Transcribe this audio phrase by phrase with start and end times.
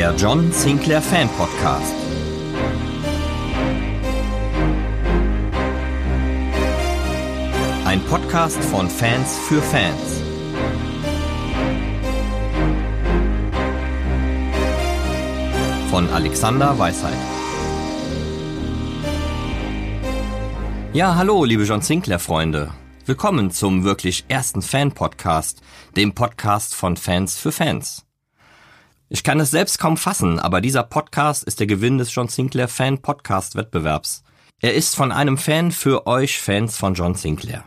[0.00, 1.94] Der John Sinclair Fan Podcast.
[7.84, 10.22] Ein Podcast von Fans für Fans.
[15.90, 17.12] Von Alexander Weisheit.
[20.94, 22.72] Ja, hallo, liebe John Sinclair Freunde.
[23.04, 25.60] Willkommen zum wirklich ersten Fan Podcast,
[25.94, 28.06] dem Podcast von Fans für Fans.
[29.12, 32.68] Ich kann es selbst kaum fassen, aber dieser Podcast ist der Gewinn des John Sinclair
[32.68, 34.22] Fan Podcast Wettbewerbs.
[34.60, 37.64] Er ist von einem Fan für euch Fans von John Sinclair.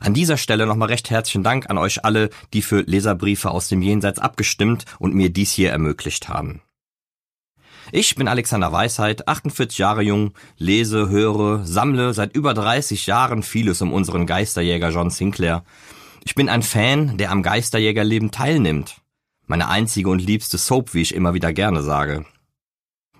[0.00, 3.80] An dieser Stelle nochmal recht herzlichen Dank an euch alle, die für Leserbriefe aus dem
[3.80, 6.60] Jenseits abgestimmt und mir dies hier ermöglicht haben.
[7.90, 13.80] Ich bin Alexander Weisheit, 48 Jahre jung, lese, höre, sammle seit über 30 Jahren vieles
[13.80, 15.64] um unseren Geisterjäger John Sinclair.
[16.22, 19.00] Ich bin ein Fan, der am Geisterjägerleben teilnimmt.
[19.46, 22.24] Meine einzige und liebste Soap, wie ich immer wieder gerne sage.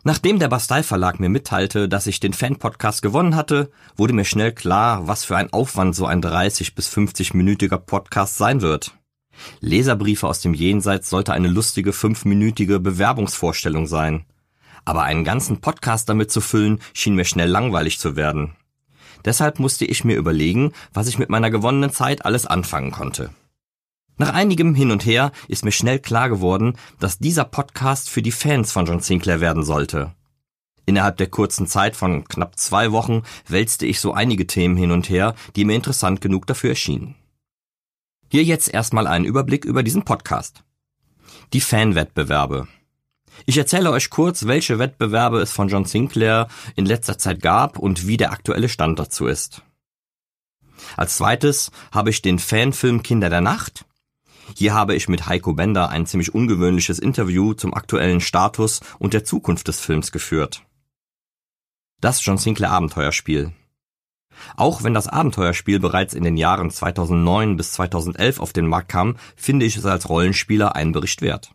[0.04, 4.52] Nachdem der Bastei Verlag mir mitteilte, dass ich den Fan-Podcast gewonnen hatte, wurde mir schnell
[4.52, 8.92] klar, was für ein Aufwand so ein 30 bis 50-minütiger Podcast sein wird.
[9.60, 14.24] Leserbriefe aus dem Jenseits sollte eine lustige fünfminütige Bewerbungsvorstellung sein.
[14.84, 18.56] Aber einen ganzen Podcast damit zu füllen, schien mir schnell langweilig zu werden.
[19.24, 23.30] Deshalb musste ich mir überlegen, was ich mit meiner gewonnenen Zeit alles anfangen konnte.
[24.16, 28.30] Nach einigem Hin und Her ist mir schnell klar geworden, dass dieser Podcast für die
[28.30, 30.14] Fans von John Sinclair werden sollte.
[30.86, 35.08] Innerhalb der kurzen Zeit von knapp zwei Wochen wälzte ich so einige Themen hin und
[35.08, 37.16] her, die mir interessant genug dafür erschienen.
[38.30, 40.62] Hier jetzt erstmal einen Überblick über diesen Podcast.
[41.52, 42.68] Die Fanwettbewerbe.
[43.46, 48.06] Ich erzähle euch kurz, welche Wettbewerbe es von John Sinclair in letzter Zeit gab und
[48.06, 49.62] wie der aktuelle Stand dazu ist.
[50.96, 53.86] Als zweites habe ich den Fanfilm Kinder der Nacht,
[54.56, 59.24] hier habe ich mit Heiko Bender ein ziemlich ungewöhnliches Interview zum aktuellen Status und der
[59.24, 60.62] Zukunft des Films geführt.
[62.00, 63.52] Das John Sinclair Abenteuerspiel.
[64.56, 69.16] Auch wenn das Abenteuerspiel bereits in den Jahren 2009 bis 2011 auf den Markt kam,
[69.36, 71.54] finde ich es als Rollenspieler einen Bericht wert.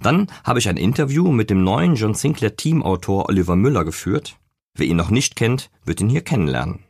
[0.00, 4.38] Dann habe ich ein Interview mit dem neuen John Sinclair Teamautor Oliver Müller geführt.
[4.74, 6.80] Wer ihn noch nicht kennt, wird ihn hier kennenlernen.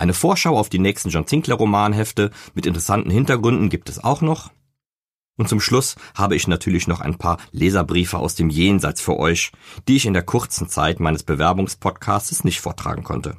[0.00, 4.50] Eine Vorschau auf die nächsten John Sinclair Romanhefte mit interessanten Hintergründen gibt es auch noch.
[5.36, 9.52] Und zum Schluss habe ich natürlich noch ein paar Leserbriefe aus dem Jenseits für euch,
[9.88, 13.36] die ich in der kurzen Zeit meines Bewerbungspodcasts nicht vortragen konnte.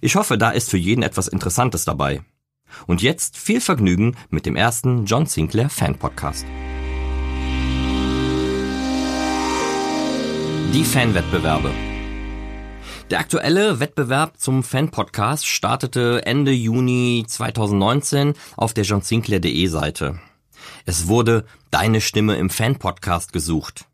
[0.00, 2.22] Ich hoffe, da ist für jeden etwas Interessantes dabei.
[2.86, 6.46] Und jetzt viel Vergnügen mit dem ersten John Sinclair Fan Podcast.
[10.72, 11.72] Die Fanwettbewerbe.
[13.10, 20.20] Der aktuelle Wettbewerb zum Fan-Podcast startete Ende Juni 2019 auf der johnsinclair.de Seite.
[20.84, 23.86] Es wurde Deine Stimme im Fan-Podcast gesucht.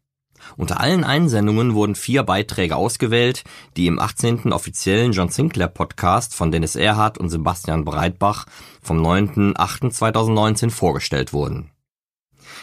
[0.57, 3.45] Unter allen Einsendungen wurden vier Beiträge ausgewählt,
[3.77, 4.53] die im 18.
[4.53, 8.47] offiziellen John Sinclair Podcast von Dennis Erhardt und Sebastian Breitbach
[8.83, 11.71] vom 9.8.2019 vorgestellt wurden.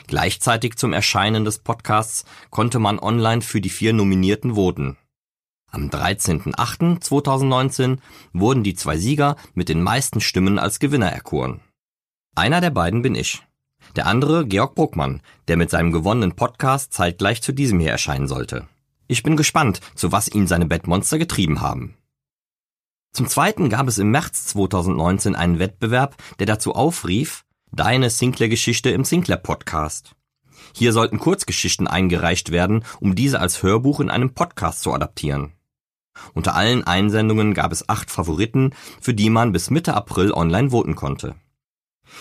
[0.07, 4.97] Gleichzeitig zum Erscheinen des Podcasts konnte man online für die vier Nominierten voten.
[5.71, 7.99] Am 13.08.2019
[8.33, 11.61] wurden die zwei Sieger mit den meisten Stimmen als Gewinner erkoren.
[12.35, 13.41] Einer der beiden bin ich.
[13.95, 18.67] Der andere Georg Bruckmann, der mit seinem gewonnenen Podcast zeitgleich zu diesem hier erscheinen sollte.
[19.07, 21.95] Ich bin gespannt, zu was ihn seine Bettmonster getrieben haben.
[23.13, 29.05] Zum Zweiten gab es im März 2019 einen Wettbewerb, der dazu aufrief, Deine Sinclair-Geschichte im
[29.05, 30.11] Sinclair-Podcast.
[30.75, 35.53] Hier sollten Kurzgeschichten eingereicht werden, um diese als Hörbuch in einem Podcast zu adaptieren.
[36.33, 40.95] Unter allen Einsendungen gab es acht Favoriten, für die man bis Mitte April online voten
[40.95, 41.35] konnte.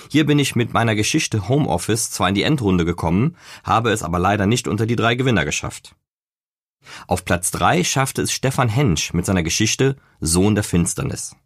[0.09, 4.19] Hier bin ich mit meiner Geschichte Homeoffice zwar in die Endrunde gekommen, habe es aber
[4.19, 5.97] leider nicht unter die drei Gewinner geschafft.
[7.07, 11.37] Auf Platz drei schaffte es Stefan Hensch mit seiner Geschichte Sohn der Finsternis.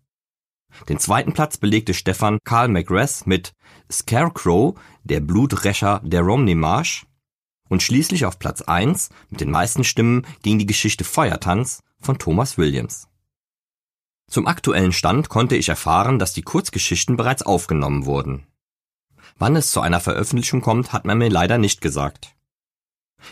[0.89, 3.53] Den zweiten Platz belegte Stefan Karl McGrath mit
[3.91, 7.07] Scarecrow, der Bluträcher der Romney Marsch.
[7.69, 12.59] Und schließlich auf Platz 1 mit den meisten Stimmen ging die Geschichte Feuertanz von Thomas
[12.59, 13.09] Williams.
[14.29, 18.47] Zum aktuellen Stand konnte ich erfahren, dass die Kurzgeschichten bereits aufgenommen wurden.
[19.39, 22.35] Wann es zu einer Veröffentlichung kommt, hat man mir leider nicht gesagt.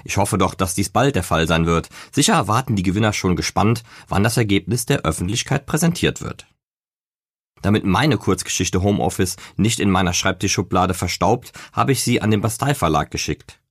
[0.05, 1.89] Ich hoffe doch, dass dies bald der Fall sein wird.
[2.11, 6.47] Sicher erwarten die Gewinner schon gespannt, wann das Ergebnis der Öffentlichkeit präsentiert wird.
[7.61, 12.75] Damit meine Kurzgeschichte Homeoffice nicht in meiner Schreibtischschublade verstaubt, habe ich sie an den Bastei
[12.75, 13.62] Verlag geschickt.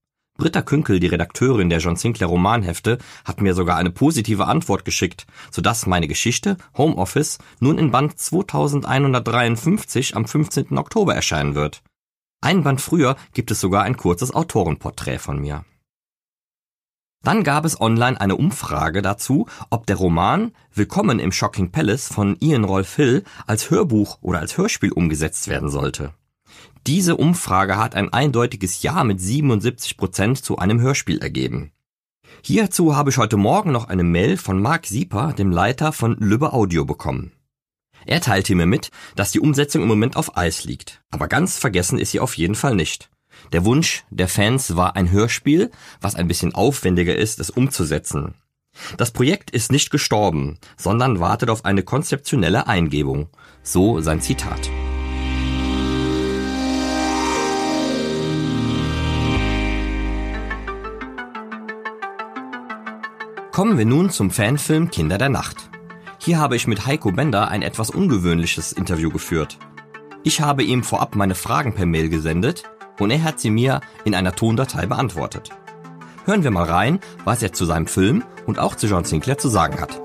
[0.42, 5.28] Britta Künkel, die Redakteurin der John Sinclair Romanhefte, hat mir sogar eine positive Antwort geschickt,
[5.52, 10.80] sodass meine Geschichte Homeoffice nun in Band 2153 am 15.
[10.80, 11.84] Oktober erscheinen wird.
[12.42, 15.64] Ein Band früher gibt es sogar ein kurzes Autorenporträt von mir.
[17.24, 22.36] Dann gab es online eine Umfrage dazu, ob der Roman Willkommen im Shocking Palace von
[22.40, 26.16] Ian Rolf Hill als Hörbuch oder als Hörspiel umgesetzt werden sollte.
[26.88, 31.72] Diese Umfrage hat ein eindeutiges Ja mit 77 Prozent zu einem Hörspiel ergeben.
[32.44, 36.54] Hierzu habe ich heute Morgen noch eine Mail von Marc Sieper, dem Leiter von Lübbe
[36.54, 37.34] Audio, bekommen.
[38.08, 42.00] Er teilte mir mit, dass die Umsetzung im Moment auf Eis liegt, aber ganz vergessen
[42.00, 43.12] ist sie auf jeden Fall nicht.
[43.54, 45.70] Der Wunsch der Fans war ein Hörspiel,
[46.00, 48.34] was ein bisschen aufwendiger ist, es umzusetzen.
[48.98, 53.30] Das Projekt ist nicht gestorben, sondern wartet auf eine konzeptionelle Eingebung.
[53.62, 54.72] So sein Zitat.
[63.52, 65.70] Kommen wir nun zum Fanfilm Kinder der Nacht.
[66.20, 69.58] Hier habe ich mit Heiko Bender ein etwas ungewöhnliches Interview geführt.
[70.24, 72.64] Ich habe ihm vorab meine Fragen per Mail gesendet
[72.98, 75.50] und er hat sie mir in einer Tondatei beantwortet.
[76.24, 79.50] Hören wir mal rein, was er zu seinem Film und auch zu John Sinclair zu
[79.50, 80.00] sagen hat.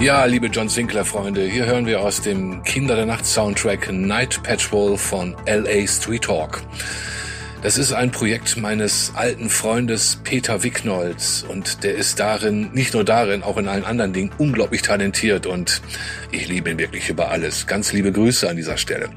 [0.00, 4.98] Ja, liebe John Sinclair-Freunde, hier hören wir aus dem Kinder der Nacht Soundtrack Night Patrol
[4.98, 6.62] von LA Street Talk.
[7.62, 13.02] Das ist ein Projekt meines alten Freundes Peter Wicknolz und der ist darin, nicht nur
[13.02, 15.80] darin, auch in allen anderen Dingen unglaublich talentiert und
[16.30, 17.66] ich liebe ihn wirklich über alles.
[17.66, 19.08] Ganz liebe Grüße an dieser Stelle.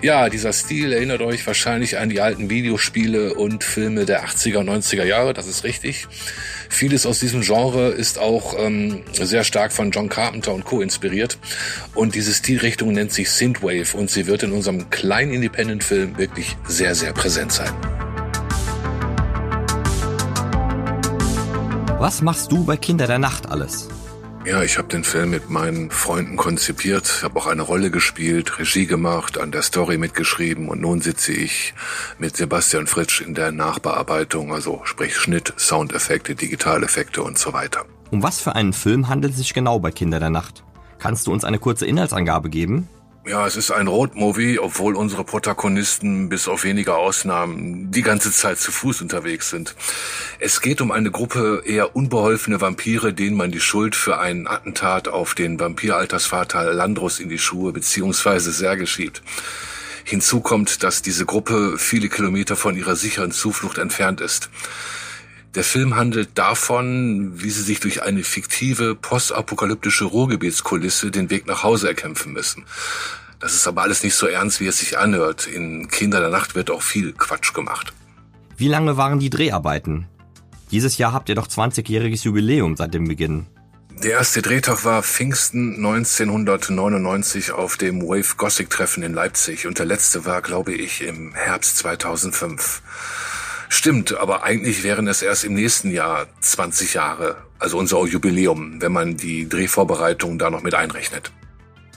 [0.00, 4.70] Ja, dieser Stil erinnert euch wahrscheinlich an die alten Videospiele und Filme der 80er und
[4.70, 6.06] 90er Jahre, das ist richtig.
[6.72, 10.80] Vieles aus diesem Genre ist auch ähm, sehr stark von John Carpenter und Co.
[10.80, 11.36] inspiriert.
[11.94, 16.94] Und diese Stilrichtung nennt sich Synthwave und sie wird in unserem kleinen Independent-Film wirklich sehr,
[16.94, 17.70] sehr präsent sein.
[21.98, 23.88] Was machst du bei Kinder der Nacht alles?
[24.44, 28.86] Ja, ich habe den Film mit meinen Freunden konzipiert, habe auch eine Rolle gespielt, Regie
[28.86, 31.74] gemacht, an der Story mitgeschrieben und nun sitze ich
[32.18, 37.84] mit Sebastian Fritsch in der Nachbearbeitung, also sprich Schnitt, Soundeffekte, Digitaleffekte und so weiter.
[38.10, 40.64] Um was für einen Film handelt es sich genau bei Kinder der Nacht?
[40.98, 42.88] Kannst du uns eine kurze Inhaltsangabe geben?
[43.24, 48.58] Ja, es ist ein Roadmovie, obwohl unsere Protagonisten bis auf wenige Ausnahmen die ganze Zeit
[48.58, 49.76] zu Fuß unterwegs sind.
[50.40, 55.06] Es geht um eine Gruppe eher unbeholfene Vampire, denen man die Schuld für einen Attentat
[55.06, 58.40] auf den Vampiraltersvater Landrus in die Schuhe bzw.
[58.40, 59.22] Särge schiebt.
[60.02, 64.50] Hinzu kommt, dass diese Gruppe viele Kilometer von ihrer sicheren Zuflucht entfernt ist.
[65.54, 71.62] Der Film handelt davon, wie sie sich durch eine fiktive postapokalyptische Ruhrgebietskulisse den Weg nach
[71.62, 72.64] Hause erkämpfen müssen.
[73.38, 75.46] Das ist aber alles nicht so ernst, wie es sich anhört.
[75.46, 77.92] In Kinder der Nacht wird auch viel Quatsch gemacht.
[78.56, 80.06] Wie lange waren die Dreharbeiten?
[80.70, 83.46] Dieses Jahr habt ihr doch 20-jähriges Jubiläum seit dem Beginn.
[84.02, 89.86] Der erste Drehtag war Pfingsten 1999 auf dem Wave Gothic Treffen in Leipzig und der
[89.86, 92.80] letzte war, glaube ich, im Herbst 2005.
[93.72, 98.92] Stimmt, aber eigentlich wären es erst im nächsten Jahr 20 Jahre, also unser Jubiläum, wenn
[98.92, 101.32] man die Drehvorbereitungen da noch mit einrechnet.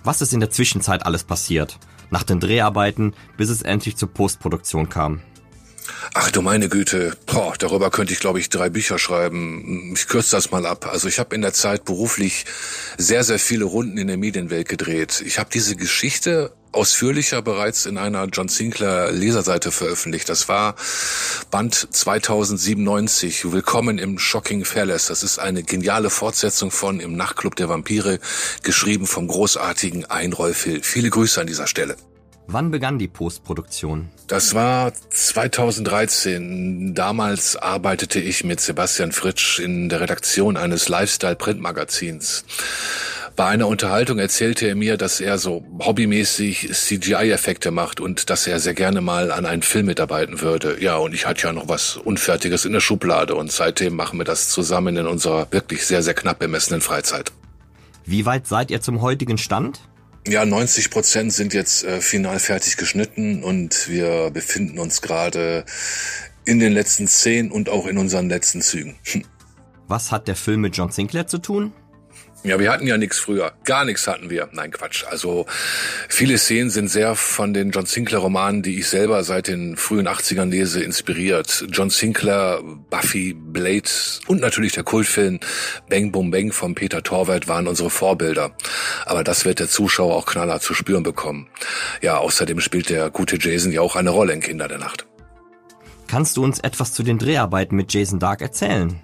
[0.02, 1.78] Was ist in der Zwischenzeit alles passiert?
[2.12, 5.20] Nach den Dreharbeiten, bis es endlich zur Postproduktion kam.
[6.14, 9.92] Ach du meine Güte, boah, darüber könnte ich glaube ich drei Bücher schreiben.
[9.96, 10.88] Ich kürze das mal ab.
[10.90, 12.46] Also ich habe in der Zeit beruflich
[12.98, 15.22] sehr, sehr viele Runden in der Medienwelt gedreht.
[15.26, 20.30] Ich habe diese Geschichte ausführlicher bereits in einer John Sinclair Leserseite veröffentlicht.
[20.30, 20.76] Das war
[21.50, 25.08] Band 2097, Willkommen im Shocking Fairless.
[25.08, 28.20] Das ist eine geniale Fortsetzung von Im Nachtclub der Vampire,
[28.64, 30.82] geschrieben vom großartigen Einrolf Hill.
[30.84, 31.96] Viele Grüße an dieser Stelle.
[32.48, 34.10] Wann begann die Postproduktion?
[34.28, 36.94] Das war 2013.
[36.94, 42.46] Damals arbeitete ich mit Sebastian Fritsch in der Redaktion eines Lifestyle-Printmagazins.
[43.36, 48.62] Bei einer Unterhaltung erzählte er mir, dass er so hobbymäßig CGI-Effekte macht und dass er
[48.62, 50.82] sehr gerne mal an einen Film mitarbeiten würde.
[50.82, 54.24] Ja, und ich hatte ja noch was Unfertiges in der Schublade und seitdem machen wir
[54.24, 57.34] das zusammen in unserer wirklich sehr, sehr knapp bemessenen Freizeit.
[58.06, 59.82] Wie weit seid ihr zum heutigen Stand?
[60.26, 65.66] Ja, 90 Prozent sind jetzt äh, final fertig geschnitten und wir befinden uns gerade
[66.46, 68.96] in den letzten Szenen und auch in unseren letzten Zügen.
[69.88, 71.74] Was hat der Film mit John Sinclair zu tun?
[72.46, 73.54] Ja, wir hatten ja nichts früher.
[73.64, 74.50] Gar nichts hatten wir.
[74.52, 75.04] Nein, Quatsch.
[75.10, 75.48] Also
[76.08, 80.08] viele Szenen sind sehr von den John Sinclair Romanen, die ich selber seit den frühen
[80.08, 81.66] 80ern lese, inspiriert.
[81.72, 82.62] John Sinclair,
[82.92, 83.90] Buffy, Blade
[84.28, 85.40] und natürlich der Kultfilm
[85.90, 88.56] Bang Boom Bang von Peter Torwart waren unsere Vorbilder.
[89.08, 91.48] Aber das wird der Zuschauer auch knallhart zu spüren bekommen.
[92.04, 95.08] Ja, außerdem spielt der gute Jason ja auch eine Rolle in Kinder der Nacht.
[96.08, 99.02] Kannst du uns etwas zu den Dreharbeiten mit Jason Dark erzählen?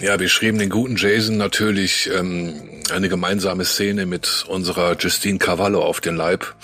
[0.00, 2.54] Ja, wir schrieben den guten Jason natürlich ähm,
[2.90, 6.54] eine gemeinsame Szene mit unserer Justine Cavallo auf den Leib.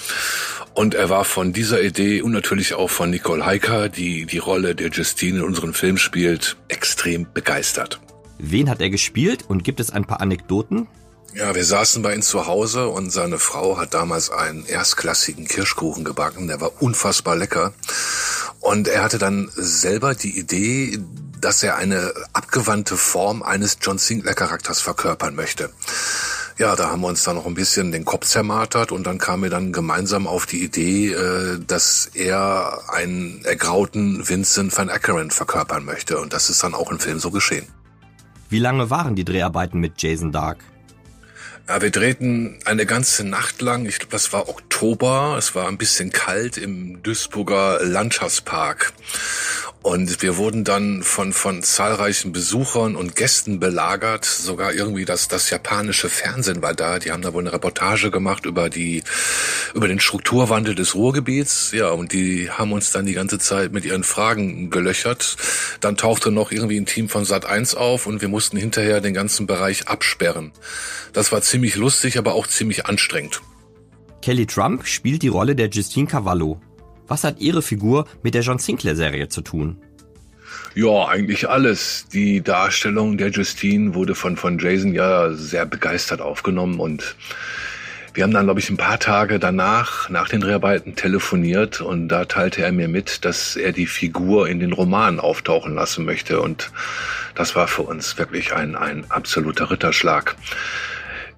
[0.75, 4.75] Und er war von dieser Idee und natürlich auch von Nicole Heiker, die die Rolle
[4.75, 8.01] der Justine in unserem Film spielt, extrem begeistert.
[8.39, 10.87] Wen hat er gespielt und gibt es ein paar Anekdoten?
[11.35, 16.05] Ja, wir saßen bei ihm zu Hause und seine Frau hat damals einen erstklassigen Kirschkuchen
[16.05, 17.75] gebacken, der war unfassbar lecker.
[18.61, 20.99] Und er hatte dann selber die Idee,
[21.47, 25.71] dass er eine abgewandte Form eines John Sinclair Charakters verkörpern möchte.
[26.59, 29.45] Ja, da haben wir uns dann noch ein bisschen den Kopf zermartert und dann kamen
[29.45, 35.85] wir dann gemeinsam auf die Idee, äh, dass er einen ergrauten Vincent van Ackeren verkörpern
[35.85, 37.69] möchte und das ist dann auch im Film so geschehen.
[38.49, 40.59] Wie lange waren die Dreharbeiten mit Jason Dark?
[41.69, 45.79] Ja, wir drehten eine ganze Nacht lang, ich glaube, das war Oktober, es war ein
[45.79, 48.93] bisschen kalt im Duisburger Landschaftspark.
[49.87, 54.25] Und wir wurden dann von, von zahlreichen Besuchern und Gästen belagert.
[54.25, 56.99] Sogar irgendwie das, das japanische Fernsehen war da.
[56.99, 59.05] Die haben da wohl eine Reportage gemacht über die,
[59.75, 61.71] über den Strukturwandel des Ruhrgebiets.
[61.71, 65.37] Ja, und die haben uns dann die ganze Zeit mit ihren Fragen gelöchert.
[65.79, 69.15] Dann tauchte noch irgendwie ein Team von Sat 1 auf und wir mussten hinterher den
[69.15, 70.51] ganzen Bereich absperren.
[71.13, 73.41] Das war ziemlich lustig, aber auch ziemlich anstrengend.
[74.21, 76.61] Kelly Trump spielt die Rolle der Justine Cavallo.
[77.09, 79.79] Was hat Ihre Figur mit der John Sinclair-Serie zu tun?
[80.75, 82.07] Ja, eigentlich alles.
[82.13, 87.17] Die Darstellung der Justine wurde von, von Jason ja sehr begeistert aufgenommen und
[88.13, 92.25] wir haben dann, glaube ich, ein paar Tage danach, nach den Dreharbeiten, telefoniert und da
[92.25, 96.71] teilte er mir mit, dass er die Figur in den Roman auftauchen lassen möchte und
[97.35, 100.37] das war für uns wirklich ein, ein absoluter Ritterschlag.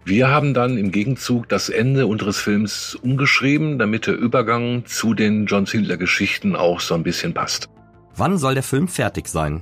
[0.08, 5.44] Wir haben dann im Gegenzug das Ende unseres Films umgeschrieben, damit der Übergang zu den
[5.44, 7.68] John Sinclair Geschichten auch so ein bisschen passt.
[8.16, 9.60] Wann soll der Film fertig sein?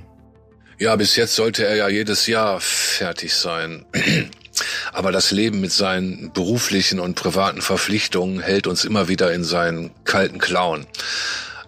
[0.79, 3.85] Ja, bis jetzt sollte er ja jedes Jahr fertig sein.
[4.93, 9.91] Aber das Leben mit seinen beruflichen und privaten Verpflichtungen hält uns immer wieder in seinen
[10.05, 10.85] kalten Klauen.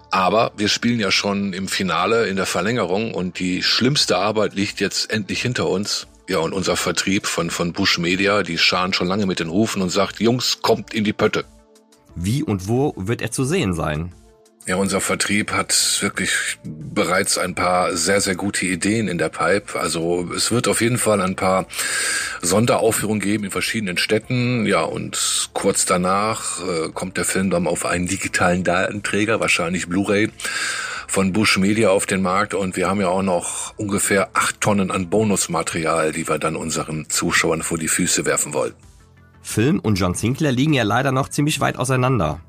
[0.10, 4.80] Aber wir spielen ja schon im Finale in der Verlängerung und die schlimmste Arbeit liegt
[4.80, 6.08] jetzt endlich hinter uns.
[6.30, 9.82] Ja, und unser Vertrieb von, von Bush Media, die scharen schon lange mit den Hufen
[9.82, 11.44] und sagt, Jungs, kommt in die Pötte.
[12.14, 14.14] Wie und wo wird er zu sehen sein?
[14.68, 19.80] Ja, unser Vertrieb hat wirklich bereits ein paar sehr, sehr gute Ideen in der Pipe.
[19.80, 21.66] Also es wird auf jeden Fall ein paar
[22.44, 24.68] Sonderaufführungen geben in verschiedenen Städten.
[24.68, 30.30] Ja, und kurz danach äh, kommt der Film dann auf einen digitalen Datenträger, wahrscheinlich Blu-ray
[31.10, 34.92] von Bush Media auf den Markt und wir haben ja auch noch ungefähr acht Tonnen
[34.92, 38.74] an Bonusmaterial, die wir dann unseren Zuschauern vor die Füße werfen wollen.
[39.42, 42.42] Film und John Sinclair liegen ja leider noch ziemlich weit auseinander.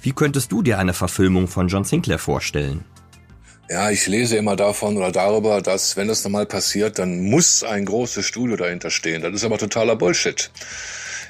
[0.00, 2.84] Wie könntest du dir eine Verfilmung von John Sinclair vorstellen?
[3.68, 7.84] Ja, ich lese immer davon oder darüber, dass wenn das nochmal passiert, dann muss ein
[7.84, 9.22] großes Studio dahinter stehen.
[9.22, 10.50] Das ist aber totaler Bullshit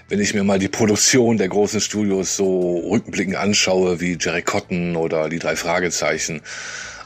[0.08, 4.96] wenn ich mir mal die Produktion der großen Studios so rückblickend anschaue, wie Jerry Cotton
[4.96, 6.42] oder die drei Fragezeichen,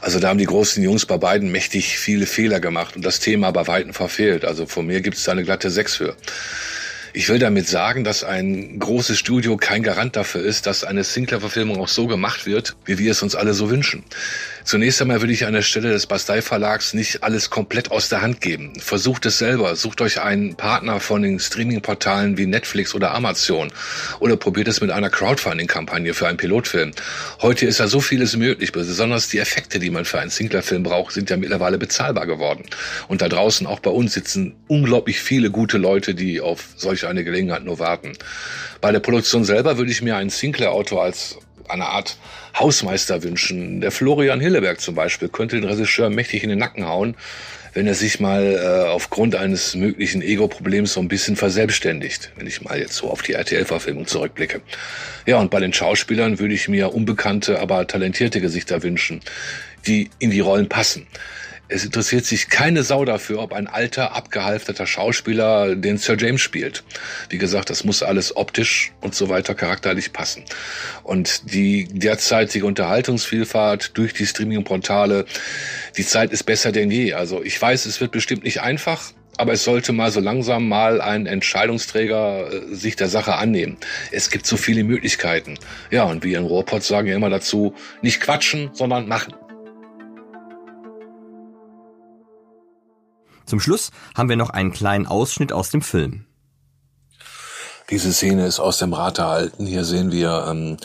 [0.01, 3.51] also da haben die großen Jungs bei beiden mächtig viele Fehler gemacht und das Thema
[3.51, 4.45] bei Weitem verfehlt.
[4.45, 6.15] Also von mir gibt es da eine glatte Sechs für.
[7.11, 11.81] Ich will damit sagen, dass ein großes Studio kein Garant dafür ist, dass eine Sinclair-Verfilmung
[11.81, 14.03] auch so gemacht wird, wie wir es uns alle so wünschen.
[14.69, 18.21] Zunächst einmal würde ich an der Stelle des Bastei Verlags nicht alles komplett aus der
[18.21, 18.71] Hand geben.
[18.79, 19.75] Versucht es selber.
[19.75, 23.71] Sucht euch einen Partner von den Streaming-Portalen wie Netflix oder Amazon.
[24.19, 26.91] Oder probiert es mit einer Crowdfunding-Kampagne für einen Pilotfilm.
[27.41, 28.71] Heute ist ja so vieles möglich.
[28.71, 32.63] Besonders die Effekte, die man für einen Sinclair-Film braucht, sind ja mittlerweile bezahlbar geworden.
[33.07, 37.23] Und da draußen, auch bei uns, sitzen unglaublich viele gute Leute, die auf solch eine
[37.23, 38.13] Gelegenheit nur warten.
[38.81, 42.17] Bei der Produktion selber würde ich mir einen Sinclair-Auto als eine Art
[42.57, 43.81] Hausmeister wünschen.
[43.81, 47.15] Der Florian Hilleberg zum Beispiel könnte den Regisseur mächtig in den Nacken hauen,
[47.73, 52.61] wenn er sich mal äh, aufgrund eines möglichen Ego-Problems so ein bisschen verselbstständigt, wenn ich
[52.61, 54.61] mal jetzt so auf die RTL-Verfilmung zurückblicke.
[55.25, 59.21] Ja, und bei den Schauspielern würde ich mir unbekannte, aber talentierte Gesichter wünschen,
[59.85, 61.07] die in die Rollen passen.
[61.71, 66.83] Es interessiert sich keine Sau dafür, ob ein alter, abgehalfterter Schauspieler den Sir James spielt.
[67.29, 70.43] Wie gesagt, das muss alles optisch und so weiter charakterlich passen.
[71.03, 75.25] Und die derzeitige Unterhaltungsvielfalt durch die Streaming-Portale,
[75.95, 77.13] die Zeit ist besser denn je.
[77.13, 81.01] Also ich weiß, es wird bestimmt nicht einfach, aber es sollte mal so langsam mal
[81.01, 83.77] ein Entscheidungsträger äh, sich der Sache annehmen.
[84.11, 85.59] Es gibt so viele Möglichkeiten.
[85.91, 89.35] Ja, und wir in Ruhrpott sagen ja immer dazu, nicht quatschen, sondern machen.
[93.49, 96.25] Zum Schluss haben wir noch einen kleinen Ausschnitt aus dem Film.
[97.89, 99.65] Diese Szene ist aus dem Rat erhalten.
[99.65, 100.77] Hier sehen wir ähm,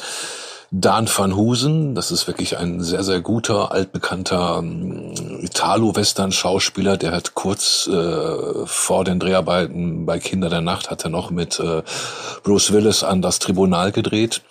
[0.76, 6.96] Dan van Husen, das ist wirklich ein sehr, sehr guter, altbekannter ähm, Italo-Western-Schauspieler.
[6.96, 11.60] Der hat kurz äh, vor den Dreharbeiten bei Kinder der Nacht hat er noch mit
[11.60, 11.82] äh,
[12.42, 14.42] Bruce Willis an das Tribunal gedreht.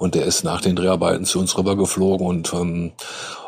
[0.00, 2.90] Und der ist nach den Dreharbeiten zu uns rübergeflogen und ähm,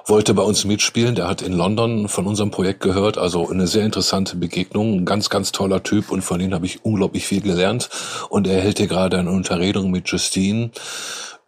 [0.06, 1.16] wollte bei uns mitspielen.
[1.16, 3.18] Der hat in London von unserem Projekt gehört.
[3.18, 4.98] Also eine sehr interessante Begegnung.
[4.98, 7.90] Ein ganz, ganz toller Typ und von ihm habe ich unglaublich viel gelernt.
[8.28, 10.70] Und er hält hier gerade eine Unterredung mit Justine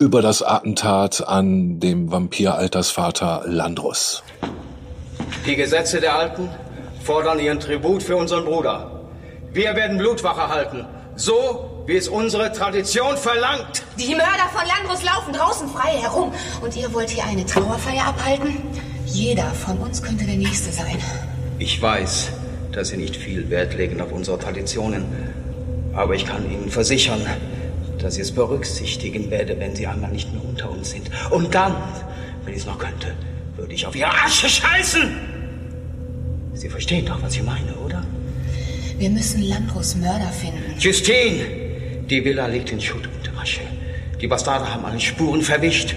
[0.02, 4.24] über das Attentat an dem Vampir-Altersvater Landros.
[5.46, 6.48] Die Gesetze der Alten
[7.04, 9.00] fordern ihren Tribut für unseren Bruder.
[9.52, 13.84] Wir werden Blutwache halten, so wie es unsere Tradition verlangt.
[13.96, 18.56] Die Mörder von Landros laufen draußen frei herum und ihr wollt hier eine Trauerfeier abhalten?
[19.06, 20.98] Jeder von uns könnte der Nächste sein.
[21.60, 22.32] Ich weiß,
[22.72, 25.04] dass Sie nicht viel Wert legen auf unsere Traditionen,
[25.94, 27.24] aber ich kann Ihnen versichern,
[28.02, 31.10] dass ich es berücksichtigen werde, wenn Sie einmal nicht mehr unter uns sind.
[31.30, 31.74] Und dann,
[32.44, 33.14] wenn ich es noch könnte,
[33.56, 35.16] würde ich auf Ihre Asche scheißen!
[36.54, 38.04] Sie verstehen doch, was ich meine, oder?
[38.98, 40.78] Wir müssen Landros Mörder finden.
[40.78, 41.44] Justine!
[42.08, 43.62] Die Villa liegt in Schutt und Asche.
[44.20, 45.94] Die Bastarde haben alle Spuren verwischt.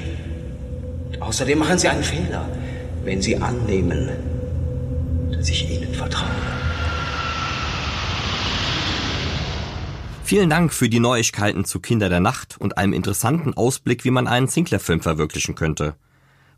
[1.20, 2.48] Außerdem machen Sie einen Fehler,
[3.04, 4.10] wenn Sie annehmen,
[5.32, 6.30] dass ich Ihnen vertraue.
[10.26, 14.26] Vielen Dank für die Neuigkeiten zu Kinder der Nacht und einem interessanten Ausblick, wie man
[14.26, 15.98] einen Sinclair-Film verwirklichen könnte.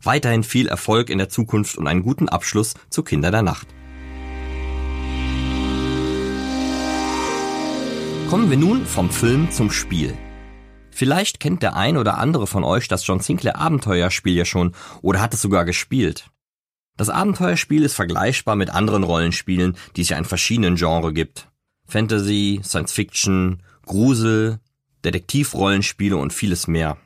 [0.02, 3.68] Weiterhin viel Erfolg in der Zukunft und einen guten Abschluss zu Kinder der Nacht.
[8.30, 10.16] Kommen wir nun vom Film zum Spiel.
[10.90, 15.20] Vielleicht kennt der ein oder andere von euch das John Sinclair Abenteuerspiel ja schon oder
[15.20, 16.30] hat es sogar gespielt.
[16.96, 21.48] Das Abenteuerspiel ist vergleichbar mit anderen Rollenspielen, die es ja in verschiedenen Genres gibt.
[21.88, 24.60] Fantasy, Science Fiction, Grusel,
[25.04, 26.98] Detektivrollenspiele und vieles mehr.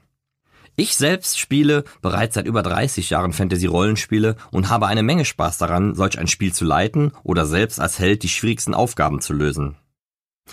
[0.74, 5.94] Ich selbst spiele bereits seit über 30 Jahren Fantasy-Rollenspiele und habe eine Menge Spaß daran,
[5.94, 9.76] solch ein Spiel zu leiten oder selbst als Held die schwierigsten Aufgaben zu lösen.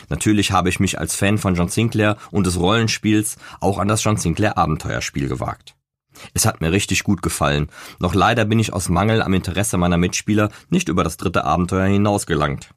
[0.09, 4.03] Natürlich habe ich mich als Fan von John Sinclair und des Rollenspiels auch an das
[4.03, 5.75] John Sinclair Abenteuerspiel gewagt.
[6.33, 9.97] Es hat mir richtig gut gefallen, doch leider bin ich aus Mangel am Interesse meiner
[9.97, 12.69] Mitspieler nicht über das dritte Abenteuer hinaus gelangt.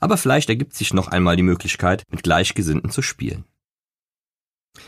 [0.00, 3.44] Aber vielleicht ergibt sich noch einmal die Möglichkeit, mit Gleichgesinnten zu spielen.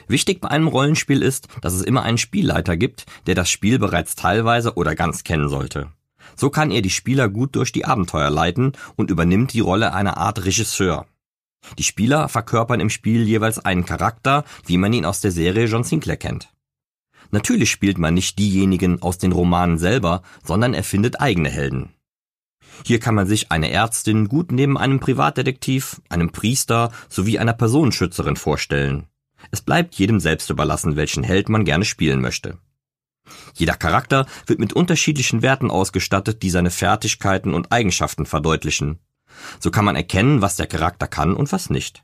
[0.09, 4.17] Wichtig bei einem Rollenspiel ist, dass es immer einen Spielleiter gibt, der das Spiel bereits
[4.17, 5.89] teilweise oder ganz kennen sollte.
[6.37, 10.17] So kann er die Spieler gut durch die Abenteuer leiten und übernimmt die Rolle einer
[10.17, 11.07] Art Regisseur.
[11.79, 15.85] Die Spieler verkörpern im Spiel jeweils einen Charakter, wie man ihn aus der Serie John
[15.85, 16.49] Sinclair kennt.
[17.31, 21.94] Natürlich spielt man nicht diejenigen aus den Romanen selber, sondern erfindet eigene Helden.
[22.85, 28.37] Hier kann man sich eine Ärztin gut neben einem Privatdetektiv, einem Priester sowie einer Personenschützerin
[28.37, 29.07] vorstellen.
[29.51, 32.59] Es bleibt jedem selbst überlassen, welchen Held man gerne spielen möchte.
[33.55, 38.99] Jeder Charakter wird mit unterschiedlichen Werten ausgestattet, die seine Fertigkeiten und Eigenschaften verdeutlichen.
[39.61, 42.03] So kann man erkennen, was der Charakter kann und was nicht.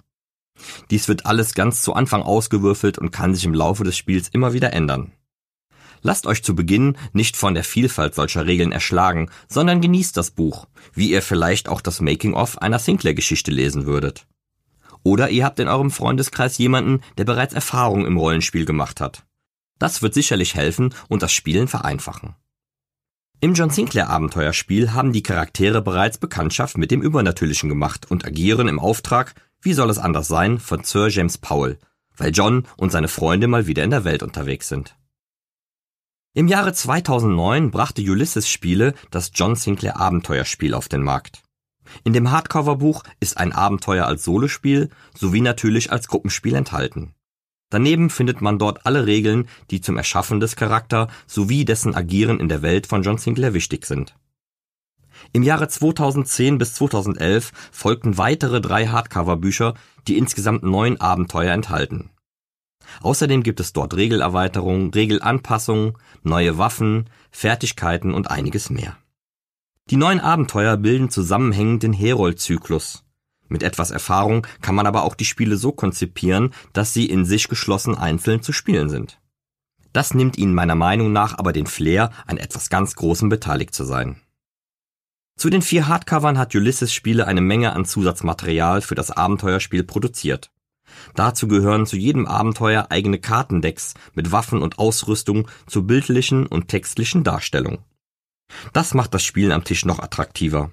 [0.91, 4.53] Dies wird alles ganz zu Anfang ausgewürfelt und kann sich im Laufe des Spiels immer
[4.53, 5.13] wieder ändern.
[6.03, 10.67] Lasst euch zu Beginn nicht von der Vielfalt solcher Regeln erschlagen, sondern genießt das Buch,
[10.95, 14.27] wie ihr vielleicht auch das Making-of einer Sinclair-Geschichte lesen würdet.
[15.03, 19.25] Oder ihr habt in eurem Freundeskreis jemanden, der bereits Erfahrung im Rollenspiel gemacht hat.
[19.79, 22.35] Das wird sicherlich helfen und das Spielen vereinfachen.
[23.43, 28.69] Im John Sinclair Abenteuerspiel haben die Charaktere bereits Bekanntschaft mit dem Übernatürlichen gemacht und agieren
[28.69, 31.79] im Auftrag, wie soll es anders sein, von Sir James Powell,
[32.19, 34.95] weil John und seine Freunde mal wieder in der Welt unterwegs sind.
[36.33, 41.43] Im Jahre 2009 brachte Ulysses Spiele das John Sinclair Abenteuerspiel auf den Markt.
[42.05, 47.15] In dem Hardcover-Buch ist ein Abenteuer als Solospiel sowie natürlich als Gruppenspiel enthalten.
[47.69, 52.49] Daneben findet man dort alle Regeln, die zum Erschaffen des Charakter sowie dessen Agieren in
[52.49, 54.15] der Welt von John Sinclair wichtig sind.
[55.33, 59.75] Im Jahre 2010 bis 2011 folgten weitere drei Hardcover-Bücher,
[60.07, 62.10] die insgesamt neun Abenteuer enthalten.
[63.03, 68.97] Außerdem gibt es dort Regelerweiterungen, Regelanpassungen, neue Waffen, Fertigkeiten und einiges mehr.
[69.91, 73.05] Die neuen Abenteuer bilden zusammenhängend den Herold-Zyklus.
[73.49, 77.49] Mit etwas Erfahrung kann man aber auch die Spiele so konzipieren, dass sie in sich
[77.49, 79.21] geschlossen einzeln zu spielen sind.
[79.93, 83.85] Das nimmt ihnen meiner Meinung nach aber den Flair, an etwas ganz Großem beteiligt zu
[83.85, 84.21] sein.
[85.37, 90.53] Zu den vier Hardcovern hat Ulysses Spiele eine Menge an Zusatzmaterial für das Abenteuerspiel produziert.
[91.15, 97.25] Dazu gehören zu jedem Abenteuer eigene Kartendecks mit Waffen und Ausrüstung zur bildlichen und textlichen
[97.25, 97.79] Darstellung.
[98.73, 100.71] Das macht das Spielen am Tisch noch attraktiver.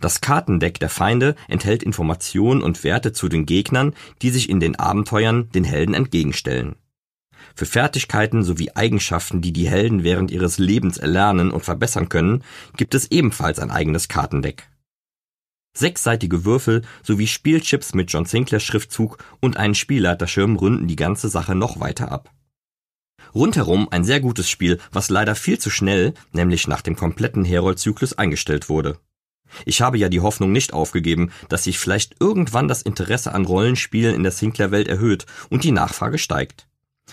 [0.00, 4.76] Das Kartendeck der Feinde enthält Informationen und Werte zu den Gegnern, die sich in den
[4.78, 6.76] Abenteuern den Helden entgegenstellen.
[7.54, 12.42] Für Fertigkeiten sowie Eigenschaften, die die Helden während ihres Lebens erlernen und verbessern können,
[12.76, 14.69] gibt es ebenfalls ein eigenes Kartendeck.
[15.72, 21.54] Sechsseitige Würfel sowie Spielchips mit John Sinclair Schriftzug und einen Spielleiterschirm runden die ganze Sache
[21.54, 22.32] noch weiter ab.
[23.34, 28.18] Rundherum ein sehr gutes Spiel, was leider viel zu schnell, nämlich nach dem kompletten Herold-Zyklus
[28.18, 28.98] eingestellt wurde.
[29.64, 34.14] Ich habe ja die Hoffnung nicht aufgegeben, dass sich vielleicht irgendwann das Interesse an Rollenspielen
[34.14, 36.66] in der Sinclair-Welt erhöht und die Nachfrage steigt.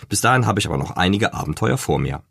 [0.09, 2.23] Bis dahin habe ich aber noch einige Abenteuer vor mir.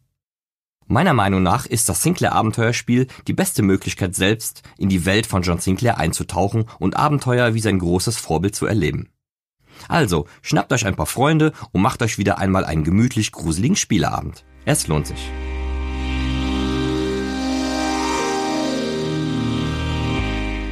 [0.89, 5.43] Meiner Meinung nach ist das Sinclair Abenteuerspiel die beste Möglichkeit selbst in die Welt von
[5.43, 9.09] John Sinclair einzutauchen und Abenteuer wie sein großes Vorbild zu erleben.
[9.89, 14.45] Also, schnappt euch ein paar Freunde und macht euch wieder einmal einen gemütlich gruseligen Spieleabend.
[14.65, 15.31] Es lohnt sich.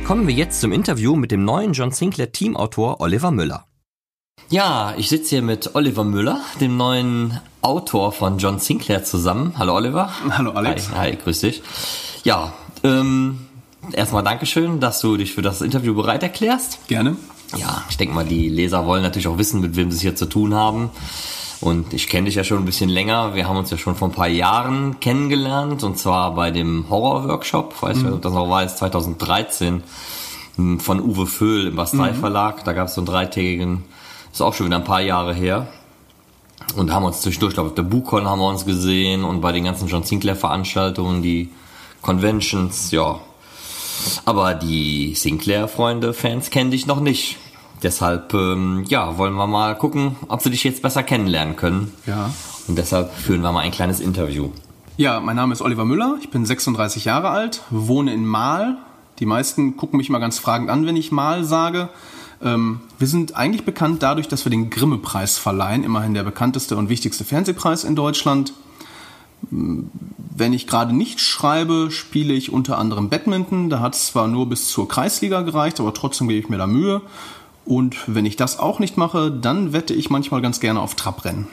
[0.04, 3.66] Kommen wir jetzt zum Interview mit dem neuen John Sinclair Teamautor Oliver Müller.
[4.50, 9.54] Ja, ich sitze hier mit Oliver Müller, dem neuen Autor von John Sinclair zusammen.
[9.58, 10.10] Hallo Oliver.
[10.30, 10.90] Hallo Alex.
[10.90, 11.62] Hi, hi grüß dich.
[12.24, 12.52] Ja,
[12.82, 13.46] ähm,
[13.92, 16.86] erstmal Dankeschön, dass du dich für das Interview bereit erklärst.
[16.88, 17.16] Gerne.
[17.56, 20.16] Ja, ich denke mal, die Leser wollen natürlich auch wissen, mit wem sie es hier
[20.16, 20.90] zu tun haben.
[21.60, 23.34] Und ich kenne dich ja schon ein bisschen länger.
[23.34, 25.82] Wir haben uns ja schon vor ein paar Jahren kennengelernt.
[25.82, 28.06] Und zwar bei dem Horror-Workshop, weiß mhm.
[28.06, 29.82] ich, ob das noch war, ist 2013
[30.56, 32.12] hm, von Uwe Föhl im Bastei.
[32.12, 32.64] Verlag.
[32.64, 33.84] Da gab es so einen dreitägigen,
[34.34, 35.68] ist auch schon wieder ein paar Jahre her.
[36.76, 39.52] Und haben uns zwischendurch, ich glaube, auf der BuchCon haben wir uns gesehen und bei
[39.52, 41.50] den ganzen John Sinclair Veranstaltungen, die
[42.02, 43.20] Conventions, ja.
[44.24, 47.36] Aber die Sinclair-Freunde, Fans kennen dich noch nicht.
[47.82, 51.92] Deshalb, ähm, ja, wollen wir mal gucken, ob sie dich jetzt besser kennenlernen können.
[52.06, 52.30] Ja.
[52.66, 54.50] Und deshalb führen wir mal ein kleines Interview.
[54.96, 58.78] Ja, mein Name ist Oliver Müller, ich bin 36 Jahre alt, wohne in Mahl.
[59.20, 61.88] Die meisten gucken mich mal ganz fragend an, wenn ich Mahl sage.
[62.42, 66.88] Ähm, wir sind eigentlich bekannt dadurch, dass wir den Grimme-Preis verleihen, immerhin der bekannteste und
[66.88, 68.52] wichtigste Fernsehpreis in Deutschland.
[69.50, 73.70] Wenn ich gerade nicht schreibe, spiele ich unter anderem Badminton.
[73.70, 76.66] Da hat es zwar nur bis zur Kreisliga gereicht, aber trotzdem gebe ich mir da
[76.66, 77.02] Mühe.
[77.64, 81.46] Und wenn ich das auch nicht mache, dann wette ich manchmal ganz gerne auf Trabrennen.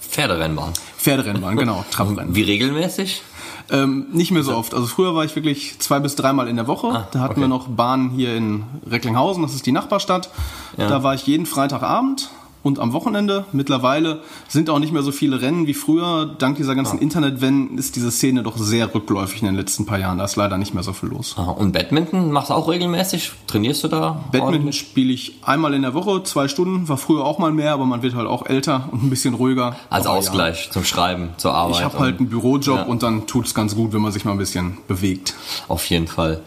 [0.00, 0.72] Pferderennbahn.
[0.96, 2.34] Pferderennbahn, genau, Trabrennen.
[2.34, 3.22] Wie regelmäßig?
[3.70, 4.74] Ähm, nicht mehr so oft.
[4.74, 6.88] Also früher war ich wirklich zwei bis dreimal in der Woche.
[6.88, 7.40] Ah, da hatten okay.
[7.42, 10.30] wir noch Bahn hier in Recklinghausen, das ist die Nachbarstadt.
[10.76, 10.88] Ja.
[10.88, 12.30] Da war ich jeden Freitagabend
[12.62, 13.44] und am Wochenende.
[13.52, 16.26] Mittlerweile sind auch nicht mehr so viele Rennen wie früher.
[16.38, 17.02] Dank dieser ganzen ah.
[17.02, 20.18] Internetwellen ist diese Szene doch sehr rückläufig in den letzten paar Jahren.
[20.18, 21.34] Da ist leider nicht mehr so viel los.
[21.38, 23.32] Ah, und Badminton machst du auch regelmäßig?
[23.46, 24.24] Trainierst du da?
[24.32, 26.88] Badminton spiele ich einmal in der Woche, zwei Stunden.
[26.88, 29.76] War früher auch mal mehr, aber man wird halt auch älter und ein bisschen ruhiger.
[29.88, 30.72] Als aber Ausgleich ja.
[30.72, 31.76] zum Schreiben, zur Arbeit.
[31.76, 32.82] Ich habe halt einen Bürojob ja.
[32.84, 35.34] und dann tut es ganz gut, wenn man sich mal ein bisschen bewegt.
[35.68, 36.42] Auf jeden Fall.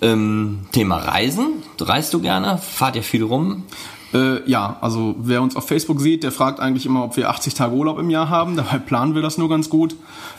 [0.00, 1.62] Ähm, Thema Reisen.
[1.80, 2.58] Reist du gerne?
[2.58, 3.64] Fahrt ihr viel rum?
[4.14, 7.54] Äh, ja, also wer uns auf Facebook sieht, der fragt eigentlich immer, ob wir 80
[7.54, 8.56] Tage Urlaub im Jahr haben.
[8.56, 9.96] Dabei planen wir das nur ganz gut.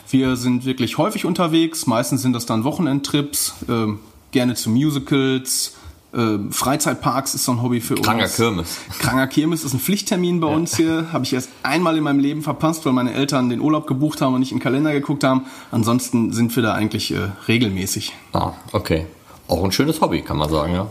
[0.08, 1.86] Wir sind wirklich häufig unterwegs.
[1.86, 3.86] Meistens sind das dann Wochenendtrips, äh,
[4.32, 5.76] gerne zu Musicals.
[6.12, 8.34] Äh, Freizeitparks ist so ein Hobby für Kranger uns.
[8.34, 8.78] Kranker Kirmes.
[8.98, 10.54] Kranker Kirmes ist ein Pflichttermin bei ja.
[10.54, 11.12] uns hier.
[11.12, 14.34] Habe ich erst einmal in meinem Leben verpasst, weil meine Eltern den Urlaub gebucht haben
[14.34, 15.46] und nicht in den Kalender geguckt haben.
[15.70, 18.12] Ansonsten sind wir da eigentlich äh, regelmäßig.
[18.32, 19.06] Ah, okay.
[19.46, 20.88] Auch ein schönes Hobby, kann man sagen, ja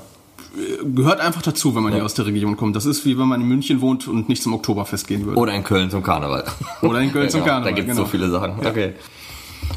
[0.95, 1.97] gehört einfach dazu, wenn man ja.
[1.97, 2.75] hier aus der Region kommt.
[2.75, 5.39] Das ist wie wenn man in München wohnt und nicht zum Oktoberfest gehen würde.
[5.39, 6.43] Oder in Köln zum Karneval.
[6.81, 7.53] Oder in Köln ja, zum genau.
[7.53, 7.71] Karneval.
[7.71, 8.05] Da gibt es genau.
[8.05, 8.65] so viele Sachen.
[8.65, 8.93] Okay.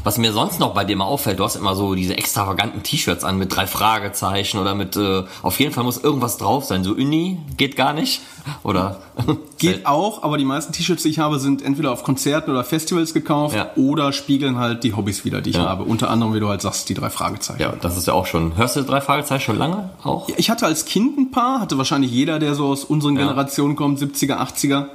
[0.03, 3.23] Was mir sonst noch bei dir mal auffällt, du hast immer so diese extravaganten T-Shirts
[3.23, 6.83] an mit drei Fragezeichen oder mit, äh, auf jeden Fall muss irgendwas drauf sein.
[6.83, 8.21] So Uni geht gar nicht?
[8.63, 8.99] Oder?
[9.57, 13.13] Geht auch, aber die meisten T-Shirts, die ich habe, sind entweder auf Konzerten oder Festivals
[13.13, 13.69] gekauft ja.
[13.77, 15.65] oder spiegeln halt die Hobbys wieder, die ich ja.
[15.65, 15.83] habe.
[15.83, 17.61] Unter anderem, wie du halt sagst, die drei Fragezeichen.
[17.61, 18.57] Ja, das ist ja auch schon.
[18.57, 20.27] Hörst du drei Fragezeichen schon lange auch?
[20.27, 23.77] Ja, ich hatte als Kind ein paar, hatte wahrscheinlich jeder, der so aus unseren Generationen
[23.77, 24.87] kommt, 70er, 80er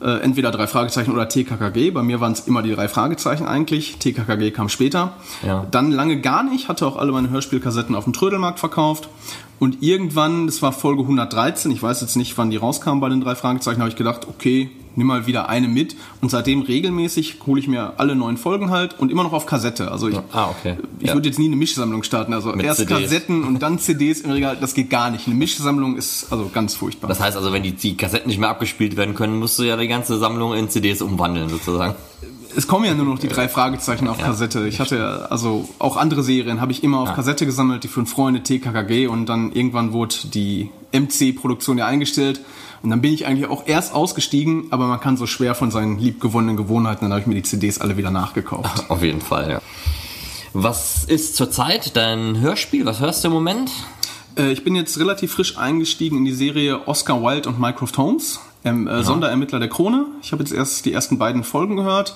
[0.00, 1.90] äh, entweder drei Fragezeichen oder TKKG.
[1.90, 3.98] Bei mir waren es immer die drei Fragezeichen eigentlich.
[3.98, 5.14] TKKG kam später.
[5.46, 5.66] Ja.
[5.70, 9.08] Dann lange gar nicht, hatte auch alle meine Hörspielkassetten auf dem Trödelmarkt verkauft.
[9.58, 13.20] Und irgendwann, das war Folge 113, ich weiß jetzt nicht, wann die rauskamen bei den
[13.20, 15.96] drei Fragezeichen, habe ich gedacht, okay, nimm mal wieder eine mit.
[16.20, 19.90] Und seitdem regelmäßig hole ich mir alle neuen Folgen halt und immer noch auf Kassette.
[19.90, 20.76] Also ich, Ah, okay.
[21.00, 21.14] ich Ja.
[21.14, 22.34] würde jetzt nie eine Mischsammlung starten.
[22.34, 22.98] Also Mit erst CDs.
[23.02, 25.26] Kassetten und dann CDs im Regal, das geht gar nicht.
[25.26, 27.08] Eine Mischsammlung ist also ganz furchtbar.
[27.08, 29.76] Das heißt also, wenn die, die Kassetten nicht mehr abgespielt werden können, musst du ja
[29.76, 31.94] die ganze Sammlung in CDs umwandeln sozusagen.
[32.56, 34.26] es kommen ja nur noch die drei Fragezeichen auf Ja.
[34.26, 34.66] Kassette.
[34.66, 37.14] Ich hatte ja, also auch andere Serien habe ich immer auf Ah.
[37.14, 42.40] Kassette gesammelt, die fünf Freunde, TKKG und dann irgendwann wurde die MC-Produktion ja eingestellt.
[42.82, 45.98] Und dann bin ich eigentlich auch erst ausgestiegen, aber man kann so schwer von seinen
[45.98, 48.84] liebgewonnenen Gewohnheiten, dann habe ich mir die CDs alle wieder nachgekauft.
[48.90, 49.62] Auf jeden Fall, ja.
[50.52, 52.86] Was ist zurzeit dein Hörspiel?
[52.86, 53.70] Was hörst du im Moment?
[54.36, 58.40] Äh, ich bin jetzt relativ frisch eingestiegen in die Serie Oscar Wilde und Mycroft Holmes,
[58.64, 60.06] ähm, äh, Sonderermittler der Krone.
[60.22, 62.14] Ich habe jetzt erst die ersten beiden Folgen gehört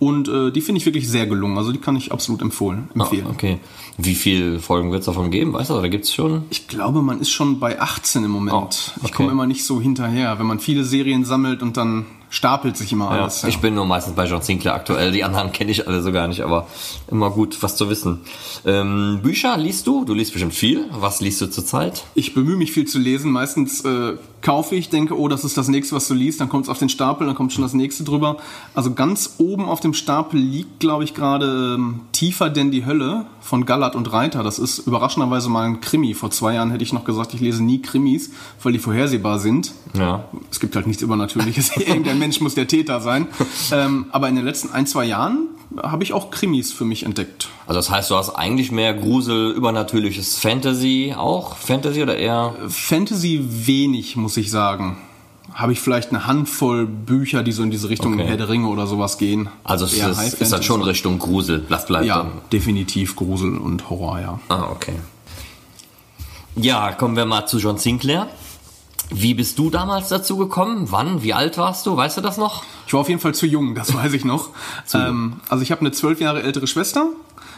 [0.00, 1.56] und äh, die finde ich wirklich sehr gelungen.
[1.58, 3.26] Also die kann ich absolut empfohlen, empfehlen.
[3.28, 3.58] Ah, okay.
[3.98, 5.52] Wie viele Folgen wird es davon geben?
[5.52, 6.42] Weißt du, oder gibt's schon?
[6.50, 8.56] Ich glaube, man ist schon bei 18 im Moment.
[8.56, 9.12] Oh, Ich okay.
[9.12, 13.06] komme immer nicht so hinterher, wenn man viele Serien sammelt und dann stapelt sich immer
[13.06, 13.42] Ja, alles.
[13.42, 13.48] Ja.
[13.48, 15.12] Ich bin nur meistens bei John Sinclair aktuell.
[15.12, 16.66] Die anderen kenne ich alle so gar nicht, aber
[17.10, 18.20] immer gut, was zu wissen.
[18.64, 20.04] Ähm, Bücher liest du?
[20.04, 20.86] Du liest bestimmt viel.
[20.92, 22.04] Was liest du zurzeit?
[22.14, 23.32] Ich bemühe mich viel zu lesen.
[23.32, 26.40] Meistens äh, kaufe ich, denke, oh, das ist das nächste, was du liest.
[26.40, 28.36] Dann kommt es auf den Stapel, dann kommt schon das nächste drüber.
[28.74, 33.26] Also ganz oben auf dem Stapel liegt, glaube ich, gerade ähm, Tiefer denn die Hölle
[33.40, 34.42] von Gallert und Reiter.
[34.42, 36.14] Das ist überraschenderweise mal ein Krimi.
[36.14, 38.30] Vor zwei Jahren hätte ich noch gesagt, ich lese nie Krimis,
[38.62, 39.72] weil die vorhersehbar sind.
[39.94, 40.24] Ja.
[40.50, 41.72] Es gibt halt nichts Übernatürliches.
[42.20, 43.26] Mensch muss der Täter sein.
[43.72, 45.46] Ähm, aber in den letzten ein, zwei Jahren
[45.80, 47.48] habe ich auch Krimis für mich entdeckt.
[47.68, 51.56] Also das heißt, du hast eigentlich mehr Grusel, übernatürliches Fantasy auch?
[51.56, 52.54] Fantasy oder eher?
[52.68, 54.96] Fantasy wenig, muss ich sagen.
[55.52, 58.24] Habe ich vielleicht eine Handvoll Bücher, die so in diese Richtung Okay.
[58.26, 59.48] Herr der Ringe oder sowas gehen.
[59.62, 61.64] Also es ist, ist das schon Richtung Grusel.
[61.68, 62.32] Das bleibt Ja, dann.
[62.52, 64.40] definitiv Grusel und Horror, ja.
[64.48, 64.94] Ah, okay.
[66.56, 68.28] Ja, kommen wir mal zu John Sinclair.
[69.12, 70.86] Wie bist du damals dazu gekommen?
[70.90, 71.22] Wann?
[71.22, 71.96] Wie alt warst du?
[71.96, 72.62] Weißt du das noch?
[72.86, 74.50] Ich war auf jeden Fall zu jung, das weiß ich noch.
[74.94, 77.06] ähm, also ich habe eine zwölf Jahre ältere Schwester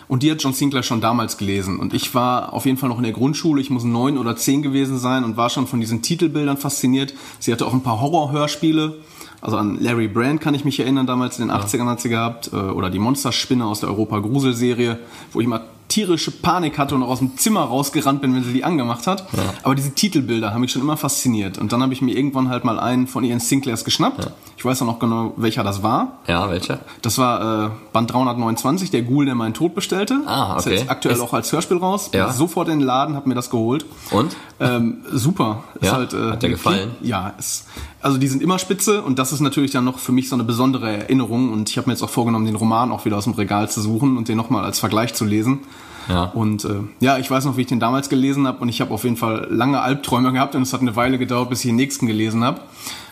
[0.09, 1.79] und die hat John Sinclair schon damals gelesen.
[1.79, 4.63] Und ich war auf jeden Fall noch in der Grundschule, ich muss neun oder zehn
[4.63, 7.13] gewesen sein und war schon von diesen Titelbildern fasziniert.
[7.39, 8.97] Sie hatte auch ein paar Horrorhörspiele.
[9.43, 12.51] Also an Larry Brand kann ich mich erinnern, damals in den 80ern hat sie gehabt.
[12.53, 15.01] äh, Oder die Monsterspinne aus der Europa-Grusel-Serie,
[15.33, 18.53] wo ich mal tierische Panik hatte und auch aus dem Zimmer rausgerannt bin, wenn sie
[18.53, 19.27] die angemacht hat.
[19.63, 21.59] Aber diese Titelbilder haben mich schon immer fasziniert.
[21.59, 24.31] Und dann habe ich mir irgendwann halt mal einen von ihren Sinclairs geschnappt.
[24.57, 26.19] Ich weiß auch noch genau, welcher das war.
[26.29, 26.81] Ja, welcher?
[27.03, 30.21] Das war äh, Band 329, der Ghoul, der meinen Tod bestellte.
[30.27, 30.77] Ah, Ist okay.
[30.77, 32.11] jetzt aktuell Ist- auch als Hörspiel raus.
[32.15, 32.27] Ja.
[32.27, 33.85] Bin Sofort in den Laden, hab mir das geholt.
[34.11, 34.35] Und?
[34.63, 35.65] Ähm, super.
[35.81, 35.93] Ist Ja?
[35.93, 36.91] halt, äh, Hat dir eine gefallen?
[37.03, 37.67] Ja, ist,
[38.01, 40.45] also die sind immer spitze und das ist natürlich dann noch für mich so eine
[40.45, 43.33] besondere Erinnerung und ich habe mir jetzt auch vorgenommen, den Roman auch wieder aus dem
[43.35, 45.61] Regal zu suchen und den nochmal als Vergleich zu lesen.
[46.09, 46.25] Ja.
[46.25, 48.93] Und äh, ja, ich weiß noch, wie ich den damals gelesen habe und ich habe
[48.93, 51.77] auf jeden Fall lange Albträume gehabt und es hat eine Weile gedauert, bis ich den
[51.77, 52.61] nächsten gelesen habe.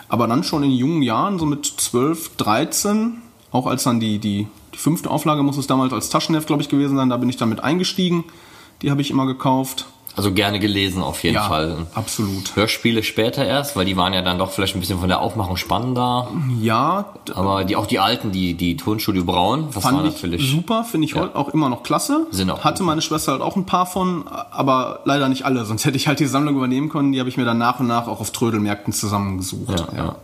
[0.08, 3.18] Aber dann schon in jungen Jahren, so mit 12, 13,
[3.52, 6.68] auch als dann die, die, die fünfte Auflage muss es damals als Taschenheft, glaube ich,
[6.68, 8.24] gewesen sein, da bin ich dann mit eingestiegen.
[8.82, 9.86] Die habe ich immer gekauft.
[10.16, 11.86] Also gerne gelesen auf jeden ja, Fall.
[11.94, 12.54] absolut.
[12.56, 15.56] Hörspiele später erst, weil die waren ja dann doch vielleicht ein bisschen von der Aufmachung
[15.56, 16.28] spannender.
[16.60, 20.50] Ja, Aber die, auch die alten, die, die Tonstudio Braun, das war fand ich natürlich.
[20.50, 22.26] super, finde ich heute auch immer noch klasse.
[22.30, 22.86] Sind auch Hatte gut.
[22.86, 26.20] meine Schwester halt auch ein paar von, aber leider nicht alle, sonst hätte ich halt
[26.20, 27.12] die Sammlung übernehmen können.
[27.12, 29.80] Die habe ich mir dann nach und nach auch auf Trödelmärkten zusammengesucht.
[29.92, 30.16] Ja, ja.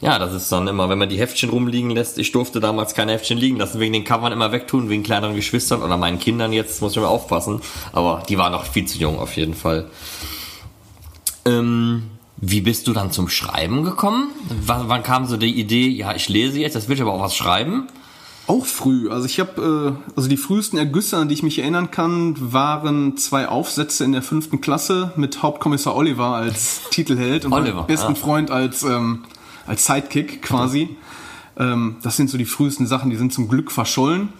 [0.00, 2.18] Ja, das ist dann immer, wenn man die Heftchen rumliegen lässt.
[2.18, 5.82] Ich durfte damals keine Heftchen liegen lassen, wegen den Covern immer wegtun, wegen kleineren Geschwistern
[5.82, 7.60] oder meinen Kindern jetzt, muss ich mal aufpassen.
[7.92, 9.90] Aber die waren noch viel zu jung auf jeden Fall.
[11.44, 12.04] Ähm,
[12.36, 14.30] wie bist du dann zum Schreiben gekommen?
[14.64, 17.22] Wann, wann kam so die Idee, ja, ich lese jetzt, jetzt will ich aber auch
[17.22, 17.88] was schreiben?
[18.46, 19.10] Auch früh.
[19.10, 23.16] Also ich habe, äh, also die frühesten Ergüsse, an die ich mich erinnern kann, waren
[23.16, 28.14] zwei Aufsätze in der fünften Klasse mit Hauptkommissar Oliver als Titelheld und Oliver, meinem besten
[28.14, 28.18] ja.
[28.18, 29.24] Freund als ähm,
[29.68, 30.96] als Sidekick quasi.
[31.58, 34.30] Ähm, das sind so die frühesten Sachen, die sind zum Glück verschollen.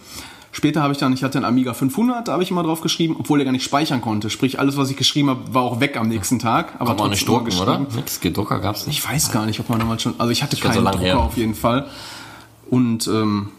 [0.50, 3.16] Später habe ich dann, ich hatte einen Amiga 500, da habe ich immer drauf geschrieben,
[3.18, 4.30] obwohl der gar nicht speichern konnte.
[4.30, 6.72] Sprich, alles, was ich geschrieben habe, war auch weg am nächsten Tag.
[6.78, 7.80] Aber Kann man nicht drucken, oder?
[7.94, 8.98] Nix, Drucker gab's nicht.
[8.98, 10.14] Ich weiß gar nicht, ob man damals schon.
[10.18, 11.18] Also ich hatte so keinen lange Drucker her.
[11.20, 11.86] auf jeden Fall.
[12.70, 13.50] Und ähm,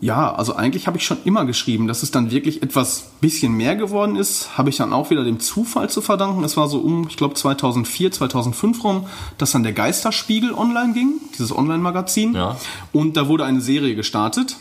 [0.00, 1.86] ja, also eigentlich habe ich schon immer geschrieben.
[1.86, 5.40] Dass es dann wirklich etwas bisschen mehr geworden ist, habe ich dann auch wieder dem
[5.40, 6.42] Zufall zu verdanken.
[6.44, 9.06] Es war so um, ich glaube 2004, 2005 rum,
[9.38, 12.34] dass dann der Geisterspiegel online ging, dieses Online-Magazin.
[12.34, 12.56] Ja.
[12.92, 14.56] Und da wurde eine Serie gestartet.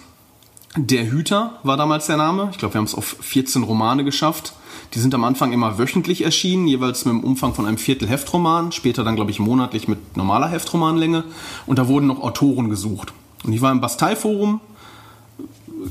[0.75, 2.49] Der Hüter war damals der Name.
[2.51, 4.53] Ich glaube, wir haben es auf 14 Romane geschafft.
[4.93, 8.71] Die sind am Anfang immer wöchentlich erschienen, jeweils mit dem Umfang von einem Viertel Heftroman,
[8.71, 11.23] später dann, glaube ich, monatlich mit normaler Heftromanlänge.
[11.65, 13.13] Und da wurden noch Autoren gesucht.
[13.43, 14.61] Und ich war im Bastei-Forum,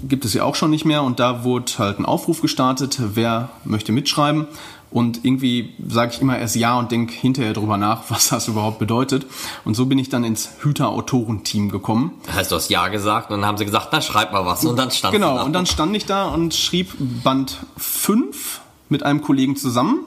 [0.09, 3.50] gibt es ja auch schon nicht mehr, und da wurde halt ein Aufruf gestartet, wer
[3.64, 4.46] möchte mitschreiben.
[4.90, 8.78] Und irgendwie sage ich immer erst ja und denke hinterher drüber nach, was das überhaupt
[8.78, 9.26] bedeutet.
[9.64, 12.12] Und so bin ich dann ins Hüter-Autorenteam gekommen.
[12.26, 14.64] Das heißt, du hast ja gesagt und dann haben sie gesagt, na schreib mal was.
[14.64, 19.22] Und dann stand Genau, und dann stand ich da und schrieb Band 5 mit einem
[19.22, 20.00] Kollegen zusammen.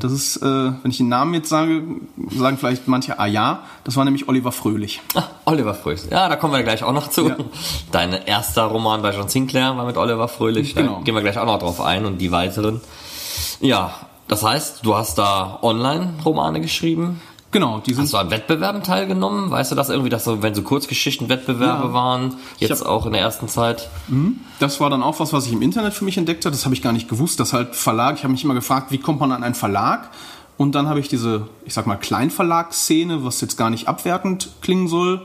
[0.00, 1.82] Das ist, äh, wenn ich den Namen jetzt sage,
[2.30, 5.00] sagen vielleicht manche, ah ja, das war nämlich Oliver Fröhlich.
[5.14, 6.02] Ah, Oliver Fröhlich.
[6.10, 7.28] Ja, da kommen wir gleich auch noch zu.
[7.28, 7.36] Ja.
[7.90, 10.74] Dein erster Roman bei John Sinclair war mit Oliver Fröhlich.
[10.74, 11.00] Da Genau.
[11.00, 12.80] gehen wir gleich auch noch drauf ein und die weiteren.
[13.60, 13.94] Ja,
[14.28, 17.20] das heißt, du hast da Online-Romane geschrieben.
[17.52, 19.50] Genau, die sind Hast du an Wettbewerben teilgenommen?
[19.50, 21.92] Weißt du das irgendwie, dass so, wenn so Kurzgeschichtenwettbewerbe Ja.
[21.92, 23.90] waren, jetzt hab- auch in der ersten Zeit?
[24.58, 26.56] Das war dann auch was, was ich im Internet für mich entdeckt habe.
[26.56, 28.98] Das habe ich gar nicht gewusst, dass halt Verlag, ich habe mich immer gefragt, wie
[28.98, 30.10] kommt man an einen Verlag?
[30.56, 34.88] Und dann habe ich diese, ich sag mal, Kleinverlagsszene, was jetzt gar nicht abwertend klingen
[34.88, 35.20] soll,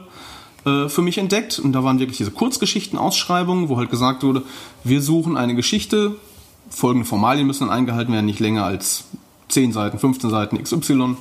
[0.66, 1.60] äh, für mich entdeckt.
[1.60, 4.44] Und da waren wirklich diese Kurzgeschichten-Ausschreibungen, wo halt gesagt wurde,
[4.84, 6.16] wir suchen eine Geschichte,
[6.70, 9.06] folgende Formalien müssen dann eingehalten werden, nicht länger als
[9.48, 11.16] 10 Seiten, 15 Seiten XY.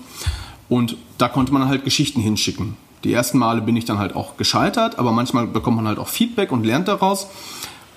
[0.69, 2.77] Und da konnte man halt Geschichten hinschicken.
[3.05, 6.09] Die ersten Male bin ich dann halt auch gescheitert, aber manchmal bekommt man halt auch
[6.09, 7.29] Feedback und lernt daraus.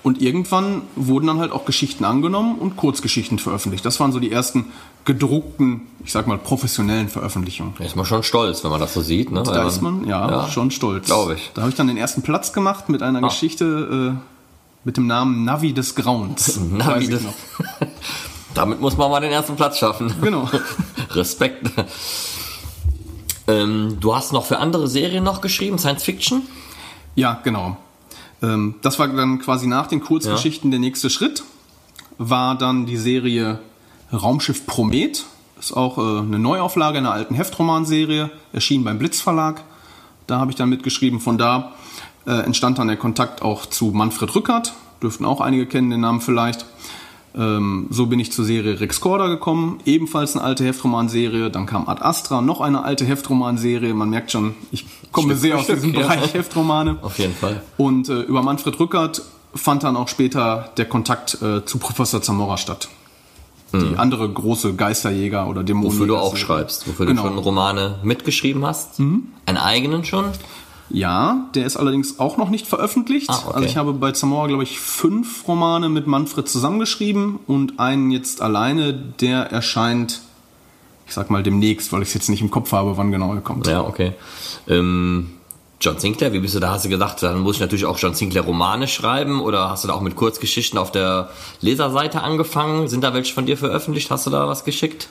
[0.02, 3.84] Und irgendwann wurden dann halt auch Geschichten angenommen und Kurzgeschichten veröffentlicht.
[3.84, 4.66] Das waren so die ersten
[5.04, 7.74] gedruckten, ich sag mal, professionellen Veröffentlichungen.
[7.76, 9.30] Da ist man schon stolz, wenn man das so sieht.
[9.30, 9.42] Ne?
[9.42, 11.06] Da ist man, ja, schon stolz.
[11.06, 11.50] Glaube ich.
[11.54, 13.28] Da habe ich dann den ersten Platz gemacht mit einer Ah.
[13.28, 14.20] Geschichte äh,
[14.84, 16.58] mit dem Namen Navi des Grauens.
[16.70, 17.34] Na, Weiß wie ich das, noch.
[18.54, 20.14] damit muss man mal den ersten Platz schaffen.
[20.22, 20.48] Genau.
[21.10, 21.70] Respekt.
[23.46, 26.42] Ähm, du hast noch für andere Serien noch geschrieben, Science Fiction?
[27.14, 27.76] Ja, genau.
[28.42, 31.42] Ähm, das war dann quasi nach den Kurzgeschichten der nächste Schritt.
[32.18, 33.60] War dann die Serie
[34.12, 35.24] Raumschiff Promet.
[35.58, 39.62] Ist auch äh, eine Neuauflage einer alten Heftromanserie, erschien beim Blitz Verlag.
[40.26, 41.20] Da habe ich dann mitgeschrieben.
[41.20, 41.72] Von da
[42.26, 44.72] äh, entstand dann der Kontakt auch zu Manfred Rückert.
[45.02, 46.66] Dürften auch einige kennen den Namen vielleicht.
[47.36, 51.50] Ähm, so bin ich zur Serie Rex Corder gekommen, ebenfalls eine alte Heftromanserie.
[51.50, 53.94] Dann kam Ad Astra, noch eine alte Heftromanserie.
[53.94, 56.00] Man merkt schon, ich komme Stück sehr aus diesem ja.
[56.00, 56.96] Bereich Heftromane.
[57.02, 57.62] Auf jeden Fall.
[57.76, 59.22] Und äh, über Manfred Rückert
[59.54, 62.88] fand dann auch später der Kontakt äh, zu Professor Zamora statt.
[63.72, 65.90] Die andere große Geisterjäger oder Dämonen.
[65.90, 65.92] Mhm.
[65.94, 67.22] Wofür du auch schreibst, wofür Genau.
[67.22, 68.98] du schon Romane mitgeschrieben hast.
[68.98, 70.24] Einen eigenen schon?
[70.90, 73.30] Ja, der ist allerdings auch noch nicht veröffentlicht.
[73.30, 73.54] Ah, okay.
[73.54, 78.42] Also ich habe bei Zamora, glaube ich, fünf Romane mit Manfred zusammengeschrieben und einen jetzt
[78.42, 80.20] alleine, der erscheint,
[81.06, 83.40] ich sag mal demnächst, weil ich es jetzt nicht im Kopf habe, wann genau er
[83.40, 83.66] kommt.
[83.66, 84.14] Ja, okay.
[84.68, 85.30] Ähm,
[85.80, 86.72] John Sinclair, wie bist du da?
[86.72, 89.88] Hast du gedacht, dann muss ich natürlich auch John Sinclair Romane schreiben oder hast du
[89.88, 91.30] da auch mit Kurzgeschichten auf der
[91.62, 92.88] Leserseite angefangen?
[92.88, 94.10] Sind da welche von dir veröffentlicht?
[94.10, 95.08] Hast du da was geschickt?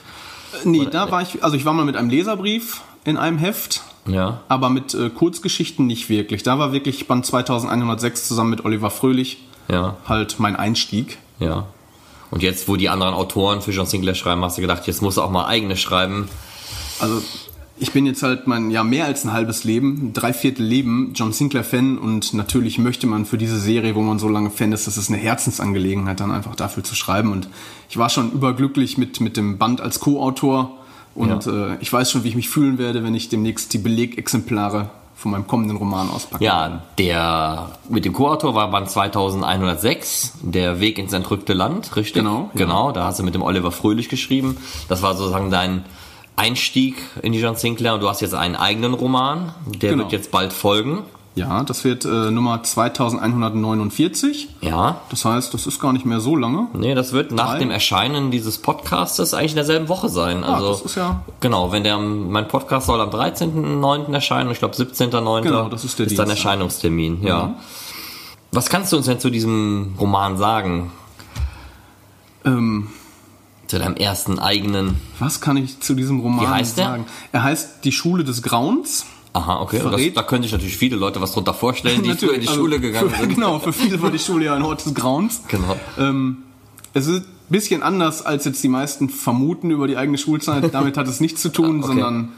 [0.64, 4.40] Nee, da war ich, also ich war mal mit einem Leserbrief in einem Heft, Ja.
[4.48, 6.42] aber mit äh, Kurzgeschichten nicht wirklich.
[6.42, 11.18] Da war wirklich Band 2106 zusammen mit Oliver Fröhlich Ja, halt mein Einstieg.
[11.38, 11.66] ja.
[12.32, 15.16] Und jetzt, wo die anderen Autoren für John Sinclair schreiben, hast du gedacht, jetzt musst
[15.16, 16.28] du auch mal eigene schreiben.
[17.00, 17.20] Also
[17.76, 21.32] ich bin jetzt halt mein ja mehr als ein halbes Leben, ein Dreiviertel Leben John
[21.32, 24.86] Sinclair Fan und natürlich möchte man für diese Serie, wo man so lange Fan ist,
[24.86, 27.32] das ist eine Herzensangelegenheit, dann einfach dafür zu schreiben.
[27.32, 27.48] Und
[27.88, 30.76] ich war schon überglücklich mit mit dem Band als Co-Autor
[31.14, 31.72] und Ja.
[31.72, 35.32] äh, ich weiß schon, wie ich mich fühlen werde, wenn ich demnächst die Belegexemplare von
[35.32, 36.42] meinem kommenden Roman auspacke.
[36.42, 42.22] Ja, der mit dem Co-Autor war Band 2106, Der Weg ins entrückte Land, richtig?
[42.22, 42.58] Genau, ja.
[42.64, 44.56] Genau, da hast du mit dem Oliver Fröhlich geschrieben.
[44.88, 45.84] Das war sozusagen dein
[46.36, 50.04] Einstieg in die John Sinclair und du hast jetzt einen eigenen Roman, der Genau.
[50.04, 51.00] wird jetzt bald folgen.
[51.36, 54.48] Ja, das wird äh, Nummer 2149.
[54.62, 56.66] Ja, Das heißt, das ist gar nicht mehr so lange.
[56.74, 57.58] nee, das wird nach Drei.
[57.60, 60.42] dem Erscheinen dieses Podcastes eigentlich in derselben Woche sein.
[60.42, 64.12] Also, Ah, das ist ja- Genau, wenn der, mein Podcast soll am 13.09.
[64.12, 65.42] erscheinen und ich glaube 17.09.
[65.44, 66.28] Genau, das ist der dann Dienstag.
[66.30, 67.54] Erscheinungstermin, ja.
[68.52, 70.90] Was kannst du uns denn zu diesem Roman sagen?
[72.44, 72.88] Ähm,
[73.68, 75.00] Zu deinem ersten eigenen.
[75.20, 76.86] was kann ich zu diesem Roman Wie heißt der?
[76.86, 77.06] sagen?
[77.32, 79.06] Er heißt Die Schule des Grauens.
[79.32, 79.80] Aha, okay.
[79.82, 82.60] Das, da können sich natürlich viele Leute was drunter vorstellen, die früher in die also
[82.60, 83.34] Schule gegangen für, sind.
[83.34, 85.42] Genau, für viele war die Schule ja ein Ort des Grauens.
[85.48, 85.76] Genau.
[85.98, 86.38] Ähm,
[86.94, 90.74] es ist ein bisschen anders, als jetzt die meisten vermuten über die eigene Schulzeit.
[90.74, 91.86] Damit hat es nichts zu tun, Okay.
[91.86, 92.28] sondern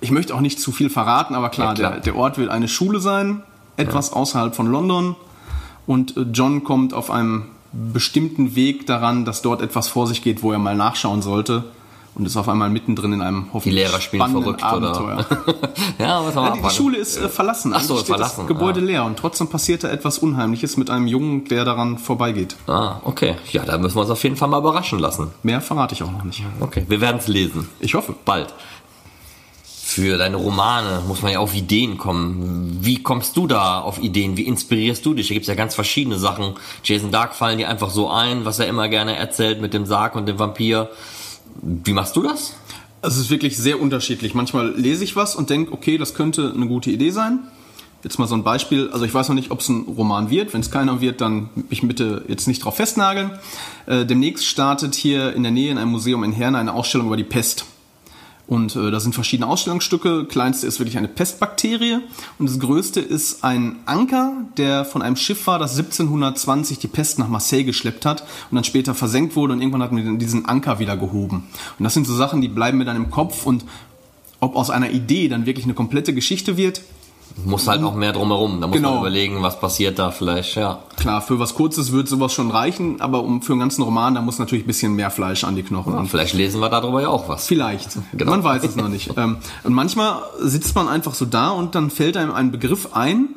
[0.00, 1.90] ich möchte auch nicht zu viel verraten, aber klar, Ja, klar.
[1.92, 3.42] Der, der Ort wird eine Schule sein,
[3.76, 5.16] etwas außerhalb von London.
[5.86, 10.42] Und äh, John kommt auf einem bestimmten Weg daran, dass dort etwas vor sich geht,
[10.42, 11.64] wo er mal nachschauen sollte.
[12.16, 15.26] Und ist auf einmal mittendrin in einem Die hoffentlich Lehrer spielen verrückt, Abenteuer.
[15.28, 15.64] oder?
[15.98, 16.70] ja, was haben wir Ja, die, die.
[16.74, 17.72] Schule ist äh, verlassen.
[17.74, 18.84] Ach so, verlassen, Das Gebäude ah.
[18.84, 22.54] leer und trotzdem passiert da etwas Unheimliches mit einem Jungen, der daran vorbeigeht.
[22.68, 23.34] Ah, okay.
[23.50, 25.32] Ja, da müssen wir uns auf jeden Fall mal überraschen lassen.
[25.42, 26.44] Mehr verrate ich auch noch nicht.
[26.60, 27.68] Okay, wir werden es lesen.
[27.80, 28.14] Ich hoffe.
[28.24, 28.54] Bald.
[29.94, 32.78] Für deine Romane muss man ja auf Ideen kommen.
[32.80, 34.36] Wie kommst du da auf Ideen?
[34.36, 35.28] Wie inspirierst du dich?
[35.28, 36.54] Da gibt's ja ganz verschiedene Sachen.
[36.82, 40.16] Jason Dark fallen dir einfach so ein, was er immer gerne erzählt mit dem Sarg
[40.16, 40.90] und dem Vampir.
[41.62, 42.54] Wie machst du das?
[43.02, 44.34] Es ist wirklich sehr unterschiedlich.
[44.34, 47.40] Manchmal lese ich was und denke, okay, das könnte eine gute Idee sein.
[48.02, 50.52] Jetzt mal so ein Beispiel, also ich weiß noch nicht, ob es ein Roman wird.
[50.52, 53.30] Wenn es keiner wird, dann mich bitte jetzt nicht drauf festnageln.
[53.86, 57.16] Äh, demnächst startet hier in der Nähe in einem Museum in Herne eine Ausstellung über
[57.16, 57.64] die Pest.
[58.46, 60.26] Und äh, da sind verschiedene Ausstellungsstücke.
[60.26, 62.00] Kleinste ist wirklich eine Pestbakterie.
[62.38, 67.18] Und das größte ist ein Anker, der von einem Schiff war, das 1720 die Pest
[67.18, 70.78] nach Marseille geschleppt hat und dann später versenkt wurde und irgendwann hat man diesen Anker
[70.78, 71.48] wieder gehoben.
[71.78, 73.64] Und das sind so Sachen, die bleiben mir dann im Kopf und
[74.40, 76.82] ob aus einer Idee dann wirklich eine komplette Geschichte wird,
[77.44, 78.60] muss halt noch mehr drumherum.
[78.60, 78.90] Da muss Genau.
[78.92, 80.78] man überlegen, was passiert da vielleicht, ja.
[80.96, 84.20] Klar, für was Kurzes wird sowas schon reichen, aber um für einen ganzen Roman, da
[84.22, 85.92] muss natürlich ein bisschen mehr Fleisch an die Knochen.
[85.94, 87.46] Und Und vielleicht lesen wir darüber ja auch was.
[87.46, 87.98] vielleicht.
[88.12, 88.30] Genau.
[88.30, 89.10] Man weiß es noch nicht.
[89.16, 93.28] Ähm, und manchmal sitzt man einfach so da und dann fällt einem ein Begriff ein,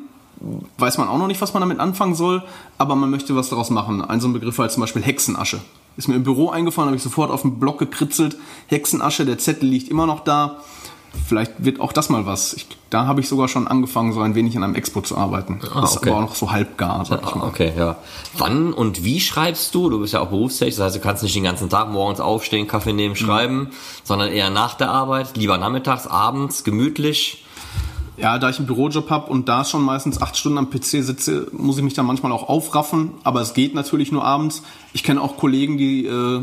[0.78, 2.44] weiß man auch noch nicht, was man damit anfangen soll,
[2.78, 4.00] aber man möchte was daraus machen.
[4.02, 5.58] Ein so ein Begriff war jetzt zum Beispiel Hexenasche.
[5.96, 8.36] Ist mir im Büro eingefallen, habe ich sofort auf den Block gekritzelt.
[8.68, 10.58] Hexenasche, der Zettel liegt immer noch da.
[11.26, 12.54] Vielleicht wird auch das mal was.
[12.54, 15.60] Ich, da habe ich sogar schon angefangen, so ein wenig an einem Expo zu arbeiten.
[15.74, 16.10] Ah, ist okay.
[16.10, 17.48] aber auch noch so halbgar, sag ich Ah, mal.
[17.48, 17.96] Okay, ja.
[18.36, 19.90] Wann und wie schreibst du?
[19.90, 22.66] Du bist ja auch berufstätig, das heißt, du kannst nicht den ganzen Tag morgens aufstehen,
[22.66, 23.68] Kaffee nehmen, schreiben,
[24.04, 27.44] sondern eher nach der Arbeit, lieber nachmittags, abends, gemütlich.
[28.16, 31.46] Ja, da ich einen Bürojob habe und da schon meistens acht Stunden am PC sitze,
[31.52, 33.12] muss ich mich dann manchmal auch aufraffen.
[33.22, 34.62] Aber es geht natürlich nur abends.
[34.92, 36.42] Ich kenne auch Kollegen, die äh,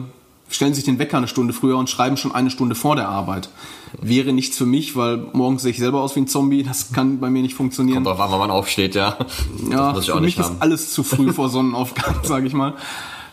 [0.49, 3.49] stellen sich den Wecker eine Stunde früher und schreiben schon eine Stunde vor der Arbeit.
[4.01, 6.63] Wäre nichts für mich, weil morgens sehe ich selber aus wie ein Zombie.
[6.63, 8.03] Das kann bei mir nicht funktionieren.
[8.03, 9.17] Kommt drauf an, wann man aufsteht, ja.
[9.69, 10.55] ja, für mich haben.
[10.55, 12.73] ist alles zu früh vor Sonnenaufgang, sage ich mal.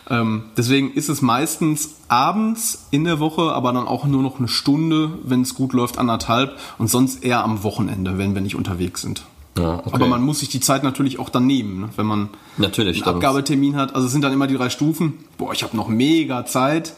[0.09, 4.47] Ähm, deswegen ist es meistens abends in der Woche, aber dann auch nur noch eine
[4.47, 9.01] Stunde, wenn es gut läuft, anderthalb und sonst eher am Wochenende, wenn wir nicht unterwegs
[9.01, 9.23] sind.
[9.57, 9.89] Ja, okay.
[9.93, 11.89] Aber man muss sich die Zeit natürlich auch dann nehmen, ne?
[11.95, 13.95] wenn man Natürlich, einen Abgabetermin hat.
[13.95, 15.19] Also es sind dann immer die drei Stufen.
[15.37, 16.93] Boah, ich habe noch mega Zeit.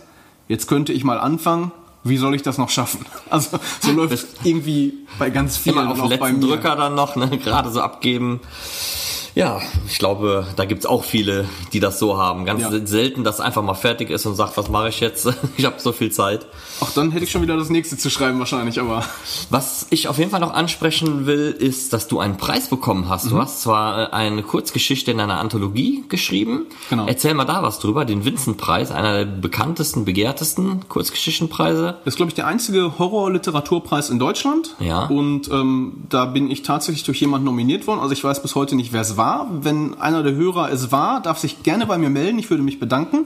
[0.48, 1.72] Jetzt könnte ich mal anfangen.
[2.04, 3.06] Wie soll ich das noch schaffen?
[3.32, 6.42] Also so läuft es irgendwie bei ganz vielen Immer auf bei letzten.
[6.42, 8.42] Drücker dann noch, ne, gerade so abgeben.
[9.34, 12.46] Ja, ich glaube, da gibt's auch viele, die das so haben.
[12.46, 12.72] Ganz Ja.
[12.86, 15.28] selten, dass einfach mal fertig ist und sagt, was mache ich jetzt?
[15.58, 16.46] Ich habe so viel Zeit.
[16.82, 19.06] Ach, dann hätte ich schon wieder das nächste zu schreiben wahrscheinlich, aber
[19.50, 23.26] Was ich auf jeden Fall noch ansprechen will, ist, dass du einen Preis bekommen hast.
[23.26, 23.30] Mhm.
[23.30, 26.66] Du hast zwar äh, eine Kurzgeschichte in einer Anthologie geschrieben.
[26.90, 27.06] Genau.
[27.08, 28.06] Erzähl mal da was drüber.
[28.06, 31.98] Den Vincent-Preis, einer der bekanntesten, begehrtesten Kurzgeschichtenpreise.
[32.04, 34.76] Das ist, glaube ich, der einzige Horror-Literaturpreis in Deutschland.
[34.80, 35.06] Ja.
[35.06, 38.00] Und ähm, da bin ich tatsächlich durch jemanden nominiert worden.
[38.00, 39.50] Also ich weiß bis heute nicht, wer es war.
[39.62, 42.40] Wenn einer der Hörer es war, darf sich gerne bei mir melden.
[42.40, 43.26] Ich würde mich bedanken.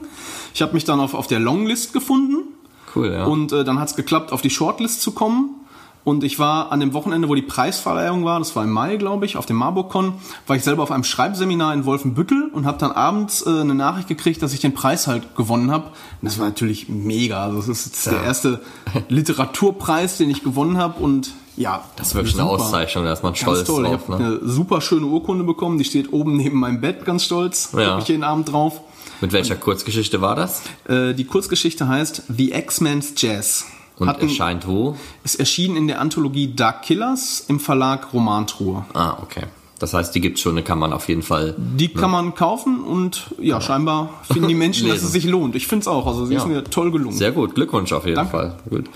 [0.54, 2.49] Ich habe mich dann auf, auf der Longlist gefunden.
[2.94, 3.24] Cool, ja.
[3.24, 5.56] Und äh, dann hat es geklappt, auf die Shortlist zu kommen.
[6.02, 9.26] Und ich war an dem Wochenende, wo die Preisverleihung war, das war im Mai, glaube
[9.26, 10.14] ich, auf dem MarburgCon,
[10.46, 14.08] war ich selber auf einem Schreibseminar in Wolfenbüttel und habe dann abends äh, eine Nachricht
[14.08, 15.84] gekriegt, dass ich den Preis halt gewonnen habe.
[15.88, 17.44] Und das war natürlich mega.
[17.44, 18.60] Also das ist jetzt der erste
[19.10, 22.62] Literaturpreis, den ich gewonnen habe und ja, das ist wirklich eine super.
[22.64, 23.84] Auszeichnung, da ist man Ganz stolz toll.
[23.84, 24.00] drauf.
[24.04, 24.38] Ich habe Ne?
[24.40, 27.70] eine super schöne Urkunde bekommen, die steht oben neben meinem Bett, ganz stolz.
[27.76, 27.92] Ja.
[27.94, 28.80] Guck ich jeden Abend drauf.
[29.20, 30.62] Mit welcher Kurzgeschichte war das?
[30.88, 33.66] Äh, die Kurzgeschichte heißt The X-Men's Jazz.
[33.98, 34.96] Und Hat ein- erscheint wo?
[35.24, 38.86] ist erschienen in der Anthologie Dark Killers im Verlag Romantruhe.
[38.94, 39.42] Ah, okay.
[39.78, 41.54] Das heißt, die gibt's schon, die kann man auf jeden Fall.
[41.58, 45.54] Die kann man kaufen und ja, scheinbar finden die Menschen, dass es sich lohnt.
[45.54, 46.06] Ich finde es auch.
[46.06, 46.40] Also sie Ja.
[46.40, 47.16] ist mir toll gelungen.
[47.16, 48.30] Sehr gut, Glückwunsch auf jeden Danke.
[48.30, 48.56] Fall.
[48.68, 48.86] Gut.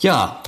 [0.00, 0.40] Ja,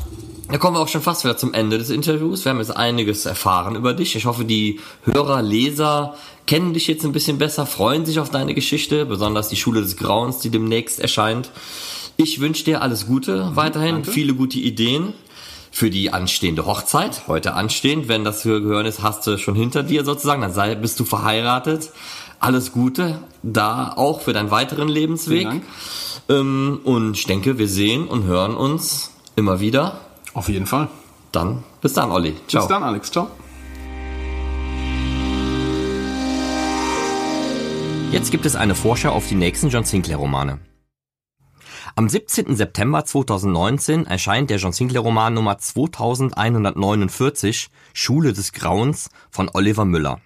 [0.49, 2.45] da kommen wir auch schon fast wieder zum Ende des Interviews.
[2.45, 4.15] Wir haben jetzt einiges erfahren über dich.
[4.17, 6.15] Ich hoffe, die Hörer, Leser
[6.47, 9.97] kennen dich jetzt ein bisschen besser, freuen sich auf deine Geschichte, besonders die Schule des
[9.97, 11.51] Grauens, die demnächst erscheint.
[12.17, 14.11] Ich wünsche dir alles Gute weiterhin, danke.
[14.11, 15.15] viele gute Ideen
[15.71, 17.23] für die anstehende Hochzeit.
[17.27, 20.75] Heute anstehend, wenn das für gehören ist, hast du schon hinter dir sozusagen, dann sei,
[20.77, 21.91] bist du verheiratet.
[22.39, 25.49] Alles Gute da auch für deinen weiteren Lebensweg.
[26.29, 29.99] Ähm, und ich denke, wir sehen und hören uns immer wieder.
[30.35, 30.89] Auf jeden Fall.
[31.33, 32.35] Dann bis dann, Olli.
[32.49, 32.63] Ciao.
[32.63, 33.11] Bis dann, Alex.
[33.11, 33.29] Ciao.
[38.15, 40.61] Jetzt gibt es eine Vorschau auf die nächsten John Sinclair Romane.
[41.97, 42.55] Am 17.
[42.55, 50.21] September 2019 erscheint der John Sinclair Roman Nummer 2149 Schule des Grauens von Oliver Müller.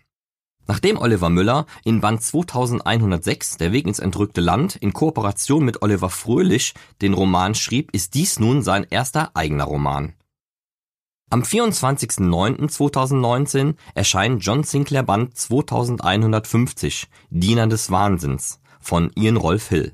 [0.66, 6.10] Nachdem Oliver Müller in Band 2106 Der Weg ins entrückte Land in Kooperation mit Oliver
[6.10, 10.12] Fröhlich den Roman schrieb, ist dies nun sein erster eigener Roman.
[11.30, 19.92] Am 24.09.2019 erscheint John Sinclair Band 2150 Diener des Wahnsinns von Ian Rolf Hill.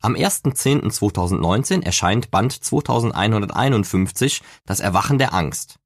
[0.00, 5.78] Am 1.10.2019 erscheint Band 2151 Das Erwachen der Angst.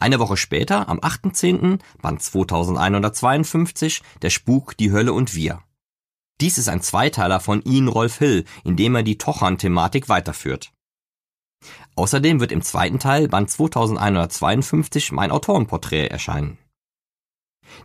[0.00, 5.62] Eine Woche später, am 8.10., Band 2152 Der Spuk, die Hölle und wir.
[6.40, 10.72] Dies ist ein Zweiteiler von Ian Rolf Hill, in dem er die Tochan-Thematik weiterführt.
[11.98, 16.56] Außerdem wird im zweiten Teil, Band 2152, mein Autorenporträt erscheinen.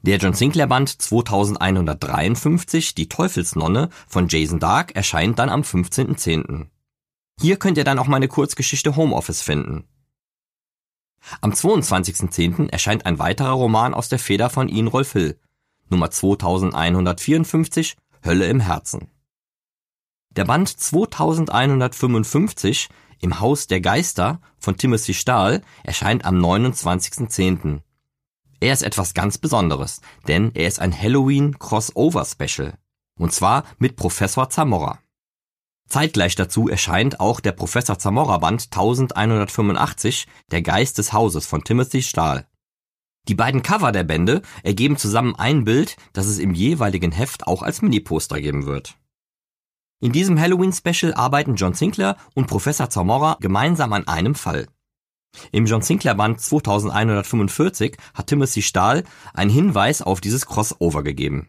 [0.04, 6.68] Der John Sinclair Band 2153, Die Teufelsnonne von Jason Dark, erscheint dann am 15.10.
[7.42, 9.86] Hier könnt ihr dann auch meine Kurzgeschichte Homeoffice finden.
[11.42, 12.70] Am 22.10.
[12.70, 15.40] erscheint ein weiterer Roman aus der Feder von Ian Rolf Hill,
[15.90, 19.10] Nummer 2154, Hölle im Herzen.
[20.36, 27.82] Der Band 2155 im Haus der Geister von Timothy Stahl erscheint am 29.10.
[28.60, 32.74] Er ist etwas ganz Besonderes, denn er ist ein Halloween Crossover Special.
[33.20, 34.98] Und zwar mit Professor Zamora.
[35.88, 42.02] Zeitgleich dazu erscheint auch der Professor Zamora Band 1185, Der Geist des Hauses von Timothy
[42.02, 42.48] Stahl.
[43.28, 47.62] Die beiden Cover der Bände ergeben zusammen ein Bild, das es im jeweiligen Heft auch
[47.62, 48.98] als Mini-Poster geben wird.
[50.04, 54.68] In diesem Halloween-Special arbeiten John Sinclair und Professor Zamora gemeinsam an einem Fall.
[55.54, 61.48] Im John Sinclair Band 2145 hat Timothy Stahl einen Hinweis auf dieses Crossover gegeben.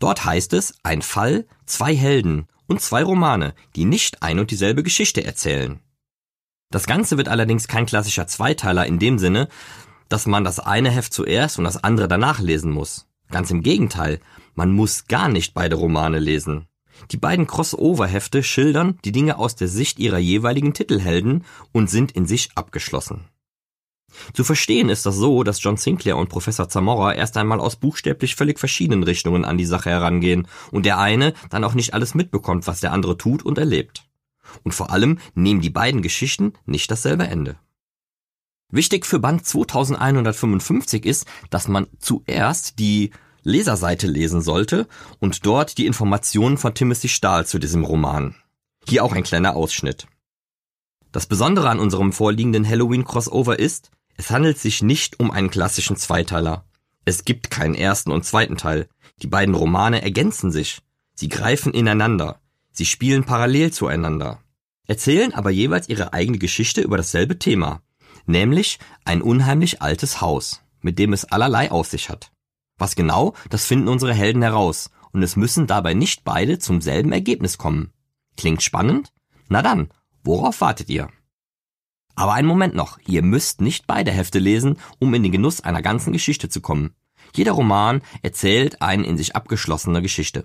[0.00, 4.82] Dort heißt es, ein Fall, zwei Helden und zwei Romane, die nicht ein und dieselbe
[4.82, 5.78] Geschichte erzählen.
[6.70, 9.50] Das Ganze wird allerdings kein klassischer Zweiteiler in dem Sinne,
[10.08, 13.06] dass man das eine Heft zuerst und das andere danach lesen muss.
[13.30, 14.20] Ganz im Gegenteil,
[14.54, 16.68] man muss gar nicht beide Romane lesen.
[17.10, 22.26] Die beiden Crossover-Hefte schildern die Dinge aus der Sicht ihrer jeweiligen Titelhelden und sind in
[22.26, 23.24] sich abgeschlossen.
[24.32, 28.34] Zu verstehen ist das so, dass John Sinclair und Professor Zamora erst einmal aus buchstäblich
[28.34, 32.66] völlig verschiedenen Richtungen an die Sache herangehen und der eine dann auch nicht alles mitbekommt,
[32.66, 34.08] was der andere tut und erlebt.
[34.62, 37.58] Und vor allem nehmen die beiden Geschichten nicht dasselbe Ende.
[38.70, 43.10] Wichtig für Band 2155 ist, dass man zuerst die
[43.46, 44.88] Leserseite lesen sollte
[45.20, 48.34] und dort die Informationen von Timothy Stahl zu diesem Roman.
[48.88, 50.06] Hier auch ein kleiner Ausschnitt.
[51.12, 55.96] Das Besondere an unserem vorliegenden Halloween Crossover ist, es handelt sich nicht um einen klassischen
[55.96, 56.64] Zweiteiler.
[57.04, 58.88] Es gibt keinen ersten und zweiten Teil.
[59.22, 60.80] Die beiden Romane ergänzen sich.
[61.14, 62.40] Sie greifen ineinander.
[62.72, 64.42] Sie spielen parallel zueinander.
[64.88, 67.80] Erzählen aber jeweils ihre eigene Geschichte über dasselbe Thema.
[68.26, 72.32] Nämlich ein unheimlich altes Haus, mit dem es allerlei auf sich hat.
[72.78, 77.12] Was genau, das finden unsere Helden heraus, und es müssen dabei nicht beide zum selben
[77.12, 77.92] Ergebnis kommen.
[78.36, 79.12] Klingt spannend?
[79.48, 79.88] Na dann,
[80.22, 81.08] worauf wartet ihr?
[82.14, 85.82] Aber einen Moment noch, ihr müsst nicht beide Hefte lesen, um in den Genuss einer
[85.82, 86.94] ganzen Geschichte zu kommen.
[87.34, 90.44] Jeder Roman erzählt eine in sich abgeschlossene Geschichte.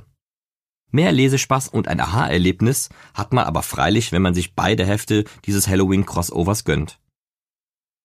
[0.92, 5.68] Mehr Lesespaß und ein Aha-Erlebnis hat man aber freilich, wenn man sich beide Hefte dieses
[5.68, 7.00] Halloween-Crossovers gönnt.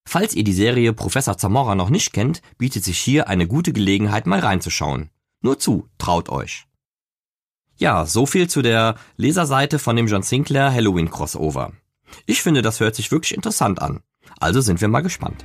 [0.09, 4.27] Falls ihr die Serie Professor Zamora noch nicht kennt, bietet sich hier eine gute Gelegenheit
[4.27, 5.11] mal reinzuschauen.
[5.43, 6.67] Nur zu, traut euch.
[7.77, 11.73] Ja, so viel zu der Leserseite von dem John Sinclair Halloween Crossover.
[12.25, 14.01] Ich finde, das hört sich wirklich interessant an.
[14.39, 15.45] Also sind wir mal gespannt.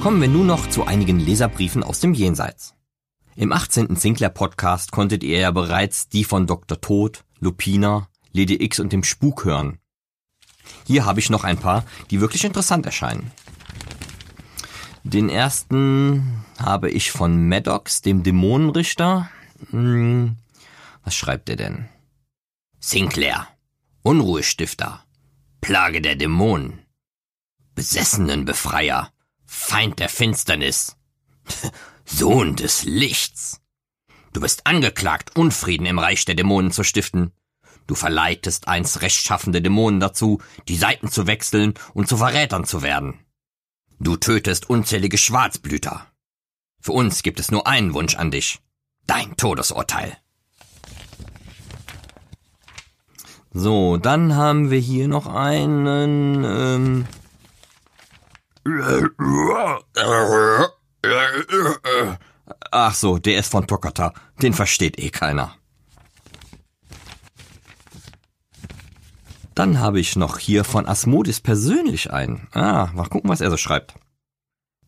[0.00, 2.74] Kommen wir nun noch zu einigen Leserbriefen aus dem Jenseits.
[3.34, 3.96] Im 18.
[3.96, 6.80] Sinclair Podcast konntet ihr ja bereits die von Dr.
[6.80, 9.78] Tod, Lupina, Lady X und dem Spuk hören.
[10.86, 13.30] Hier habe ich noch ein paar, die wirklich interessant erscheinen.
[15.04, 19.28] Den ersten habe ich von Maddox, dem Dämonenrichter.
[19.70, 20.36] Hm,
[21.04, 21.88] was schreibt er denn?
[22.78, 23.48] Sinclair,
[24.02, 25.04] Unruhestifter,
[25.60, 26.80] Plage der Dämonen,
[27.74, 29.12] Besessenenbefreier,
[29.44, 30.96] Feind der Finsternis,
[32.04, 33.60] Sohn des Lichts.
[34.32, 37.32] Du bist angeklagt, Unfrieden im Reich der Dämonen zu stiften.
[37.86, 43.18] Du verleitest einst rechtschaffende Dämonen dazu, die Seiten zu wechseln und zu Verrätern zu werden.
[43.98, 46.06] Du tötest unzählige Schwarzblüter.
[46.80, 48.60] Für uns gibt es nur einen Wunsch an dich.
[49.06, 50.16] Dein Todesurteil.
[53.52, 56.44] So, dann haben wir hier noch einen.
[56.44, 57.06] Ähm
[62.70, 64.14] Ach so, der ist von Tokata.
[64.40, 65.54] Den versteht eh keiner.
[69.54, 72.48] Dann habe ich noch hier von Asmodis persönlich einen.
[72.52, 73.94] Ah, mal gucken, was er so schreibt.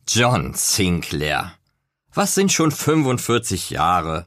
[0.09, 1.55] John Sinclair.
[2.13, 4.27] Was sind schon 45 Jahre?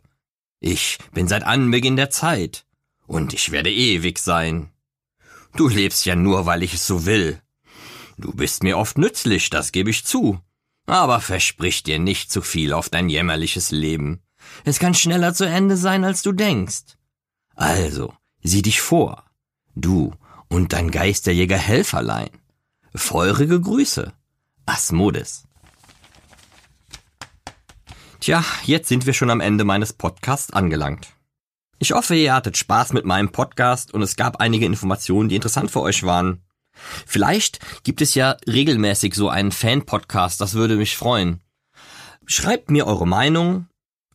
[0.60, 2.66] Ich bin seit Anbeginn der Zeit.
[3.06, 4.70] Und ich werde ewig sein.
[5.56, 7.42] Du lebst ja nur, weil ich es so will.
[8.18, 10.40] Du bist mir oft nützlich, das gebe ich zu.
[10.86, 14.22] Aber versprich dir nicht zu viel auf dein jämmerliches Leben.
[14.66, 16.98] Es kann schneller zu Ende sein, als du denkst.
[17.56, 18.14] Also,
[18.44, 19.24] sieh dich vor.
[19.76, 20.14] Du
[20.50, 22.30] und dein Geisterjäger Helferlein.
[22.96, 24.14] Feurige Grüße.
[24.66, 25.46] Asmodes.
[28.20, 31.08] Tja, jetzt sind wir schon am Ende meines Podcasts angelangt.
[31.80, 35.70] Ich hoffe, ihr hattet Spaß mit meinem Podcast und es gab einige Informationen, die interessant
[35.70, 36.42] für euch waren.
[37.06, 41.42] Vielleicht gibt es ja regelmäßig so einen Fan-Podcast, das würde mich freuen.
[42.26, 43.68] Schreibt mir eure Meinung,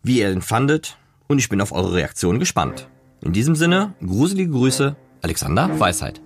[0.02, 0.96] wie ihr ihn fandet
[1.28, 2.88] und ich bin auf eure Reaktion gespannt.
[3.20, 6.20] In diesem Sinne, gruselige Grüße, Alexander Weisheit.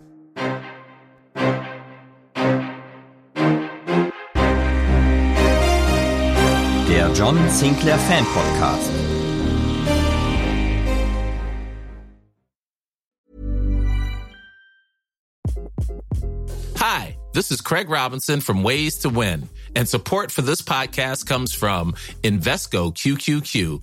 [6.89, 8.91] Der John Sinclair Fan Podcast.
[16.79, 21.53] Hi, this is Craig Robinson from Ways to Win, and support for this podcast comes
[21.53, 21.93] from
[22.23, 23.83] Invesco QQQ